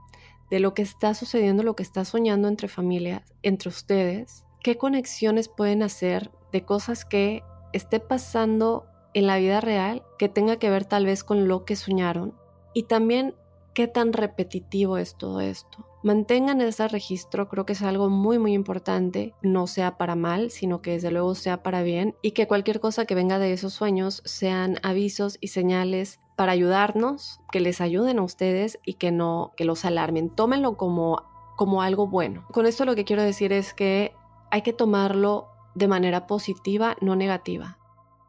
de 0.50 0.60
lo 0.60 0.74
que 0.74 0.82
está 0.82 1.14
sucediendo, 1.14 1.64
lo 1.64 1.78
que 1.78 1.84
está 1.84 2.04
soñando 2.04 2.50
entre 2.50 2.68
familias, 2.68 3.24
entre 3.44 3.70
ustedes, 3.70 4.44
qué 4.62 4.78
conexiones 4.78 5.48
pueden 5.48 5.84
hacer 5.84 6.32
de 6.52 6.66
cosas 6.66 7.06
que 7.06 7.44
esté 7.72 8.02
pasando 8.02 8.91
en 9.14 9.28
la 9.28 9.38
vida 9.38 9.62
real 9.62 10.04
que 10.18 10.30
tenga 10.30 10.58
que 10.58 10.70
ver 10.70 10.86
tal 10.86 11.06
vez 11.06 11.24
con 11.24 11.48
lo 11.48 11.66
que 11.66 11.76
soñaron 11.76 12.34
y 12.74 12.84
también 12.84 13.36
qué 13.74 13.88
tan 13.88 14.14
repetitivo 14.14 14.98
es 14.98 15.16
todo 15.16 15.42
esto. 15.42 15.86
Mantengan 16.04 16.62
ese 16.62 16.88
registro, 16.88 17.48
creo 17.48 17.66
que 17.66 17.74
es 17.74 17.82
algo 17.84 18.10
muy 18.10 18.40
muy 18.40 18.54
importante, 18.54 19.36
no 19.44 19.68
sea 19.68 19.98
para 19.98 20.16
mal, 20.16 20.50
sino 20.50 20.82
que 20.82 20.92
desde 20.92 21.12
luego 21.12 21.36
sea 21.36 21.62
para 21.62 21.84
bien 21.84 22.16
y 22.22 22.32
que 22.32 22.48
cualquier 22.48 22.80
cosa 22.80 23.06
que 23.06 23.16
venga 23.16 23.38
de 23.38 23.54
esos 23.54 23.74
sueños 23.74 24.24
sean 24.26 24.80
avisos 24.82 25.38
y 25.42 25.50
señales 25.50 26.20
para 26.36 26.54
ayudarnos, 26.54 27.40
que 27.52 27.60
les 27.60 27.82
ayuden 27.82 28.18
a 28.18 28.24
ustedes 28.24 28.80
y 28.84 28.96
que 28.96 29.12
no 29.12 29.52
que 29.56 29.66
los 29.66 29.86
alarmen. 29.86 30.30
Tómenlo 30.30 30.76
como 30.76 31.24
como 31.56 31.84
algo 31.84 32.08
bueno. 32.08 32.48
Con 32.52 32.66
esto 32.66 32.86
lo 32.86 32.96
que 32.96 33.06
quiero 33.06 33.22
decir 33.22 33.54
es 33.54 33.76
que 33.76 34.16
hay 34.50 34.64
que 34.64 34.74
tomarlo 34.74 35.50
de 35.76 35.88
manera 35.88 36.26
positiva, 36.26 36.98
no 37.02 37.16
negativa 37.16 37.78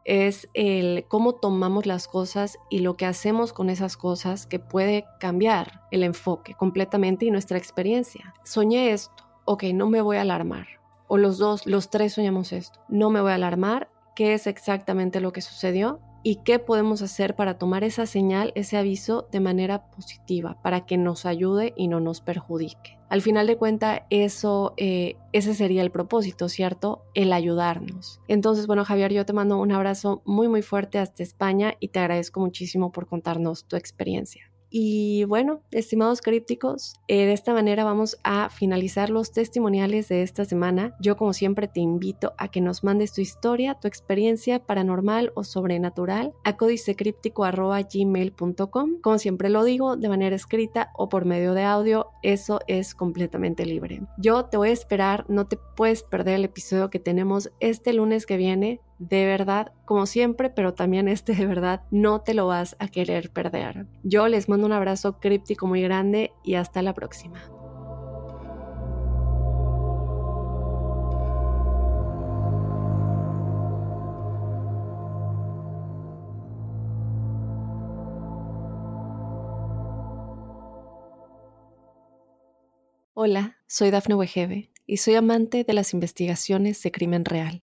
es 0.05 0.49
el 0.53 1.05
cómo 1.07 1.33
tomamos 1.33 1.85
las 1.85 2.07
cosas 2.07 2.57
y 2.69 2.79
lo 2.79 2.97
que 2.97 3.05
hacemos 3.05 3.53
con 3.53 3.69
esas 3.69 3.97
cosas 3.97 4.45
que 4.45 4.59
puede 4.59 5.05
cambiar 5.19 5.81
el 5.91 6.03
enfoque 6.03 6.53
completamente 6.55 7.25
y 7.25 7.31
nuestra 7.31 7.57
experiencia. 7.57 8.33
Soñé 8.43 8.91
esto, 8.91 9.23
ok, 9.45 9.63
no 9.73 9.89
me 9.89 10.01
voy 10.01 10.17
a 10.17 10.21
alarmar. 10.21 10.67
O 11.07 11.17
los 11.17 11.37
dos, 11.37 11.65
los 11.65 11.89
tres 11.89 12.13
soñamos 12.13 12.53
esto, 12.53 12.79
no 12.89 13.09
me 13.09 13.21
voy 13.21 13.31
a 13.31 13.35
alarmar, 13.35 13.89
¿qué 14.15 14.33
es 14.33 14.47
exactamente 14.47 15.19
lo 15.19 15.31
que 15.31 15.41
sucedió? 15.41 15.99
Y 16.23 16.37
qué 16.37 16.57
podemos 16.57 17.01
hacer 17.01 17.35
para 17.35 17.57
tomar 17.57 17.83
esa 17.83 18.05
señal, 18.05 18.53
ese 18.55 18.77
aviso 18.77 19.27
de 19.31 19.41
manera 19.41 19.91
positiva, 19.91 20.57
para 20.61 20.85
que 20.85 20.97
nos 20.97 21.25
ayude 21.25 21.73
y 21.75 21.89
no 21.89 21.99
nos 21.99 22.21
perjudique. 22.21 22.97
Al 23.09 23.21
final 23.21 23.45
de 23.45 23.57
cuentas, 23.57 24.01
eso, 24.09 24.73
eh, 24.77 25.17
ese 25.33 25.53
sería 25.53 25.83
el 25.83 25.91
propósito, 25.91 26.49
¿cierto? 26.49 27.03
El 27.13 27.33
ayudarnos. 27.33 28.21
Entonces, 28.27 28.65
bueno, 28.65 28.85
Javier, 28.85 29.13
yo 29.13 29.25
te 29.25 29.33
mando 29.33 29.59
un 29.59 29.71
abrazo 29.71 30.23
muy, 30.25 30.47
muy 30.47 30.61
fuerte 30.61 30.97
hasta 30.97 31.21
España 31.21 31.75
y 31.79 31.89
te 31.89 31.99
agradezco 31.99 32.39
muchísimo 32.39 32.91
por 32.91 33.05
contarnos 33.05 33.65
tu 33.65 33.75
experiencia. 33.75 34.52
Y 34.75 35.25
bueno, 35.25 35.61
estimados 35.69 36.21
crípticos, 36.21 36.95
eh, 37.07 37.27
de 37.27 37.33
esta 37.33 37.53
manera 37.53 37.83
vamos 37.83 38.17
a 38.23 38.49
finalizar 38.49 39.11
los 39.11 39.31
testimoniales 39.31 40.09
de 40.09 40.23
esta 40.23 40.45
semana. 40.45 40.95
Yo 40.99 41.15
como 41.15 41.33
siempre 41.33 41.67
te 41.67 41.79
invito 41.79 42.33
a 42.39 42.47
que 42.47 42.59
nos 42.59 42.83
mandes 42.83 43.13
tu 43.13 43.21
historia, 43.21 43.75
tu 43.75 43.87
experiencia 43.87 44.65
paranormal 44.65 45.31
o 45.35 45.43
sobrenatural 45.43 46.33
a 46.43 46.57
códicecríptico.gmail.com. 46.57 49.01
Como 49.01 49.19
siempre 49.19 49.49
lo 49.49 49.63
digo, 49.63 49.95
de 49.95 50.09
manera 50.09 50.35
escrita 50.35 50.89
o 50.95 51.07
por 51.07 51.25
medio 51.25 51.53
de 51.53 51.65
audio, 51.65 52.07
eso 52.23 52.59
es 52.65 52.95
completamente 52.95 53.67
libre. 53.67 54.01
Yo 54.17 54.45
te 54.45 54.57
voy 54.57 54.69
a 54.69 54.73
esperar, 54.73 55.25
no 55.27 55.45
te 55.45 55.59
puedes 55.75 56.01
perder 56.01 56.37
el 56.37 56.45
episodio 56.45 56.89
que 56.89 56.97
tenemos 56.97 57.51
este 57.59 57.93
lunes 57.93 58.25
que 58.25 58.37
viene 58.37 58.81
de 58.99 59.25
verdad, 59.25 59.73
como 59.85 60.05
siempre, 60.05 60.49
pero 60.49 60.73
también 60.73 61.07
este 61.07 61.33
de 61.35 61.45
verdad, 61.45 61.81
no 61.91 62.21
te 62.21 62.33
lo 62.33 62.47
vas 62.47 62.75
a 62.79 62.87
querer 62.87 63.31
perder. 63.31 63.85
Yo 64.03 64.27
les 64.27 64.49
mando 64.49 64.65
un 64.65 64.73
abrazo 64.73 65.19
críptico 65.19 65.67
muy 65.67 65.81
grande 65.81 66.31
y 66.43 66.55
hasta 66.55 66.81
la 66.81 66.93
próxima. 66.93 67.41
Hola, 83.15 83.57
soy 83.67 83.89
Dafne 83.89 84.15
Wegebe 84.15 84.71
y 84.85 84.97
soy 84.97 85.15
amante 85.15 85.63
de 85.63 85.73
las 85.73 85.93
investigaciones 85.93 86.83
de 86.83 86.91
crimen 86.91 87.25
real. 87.25 87.62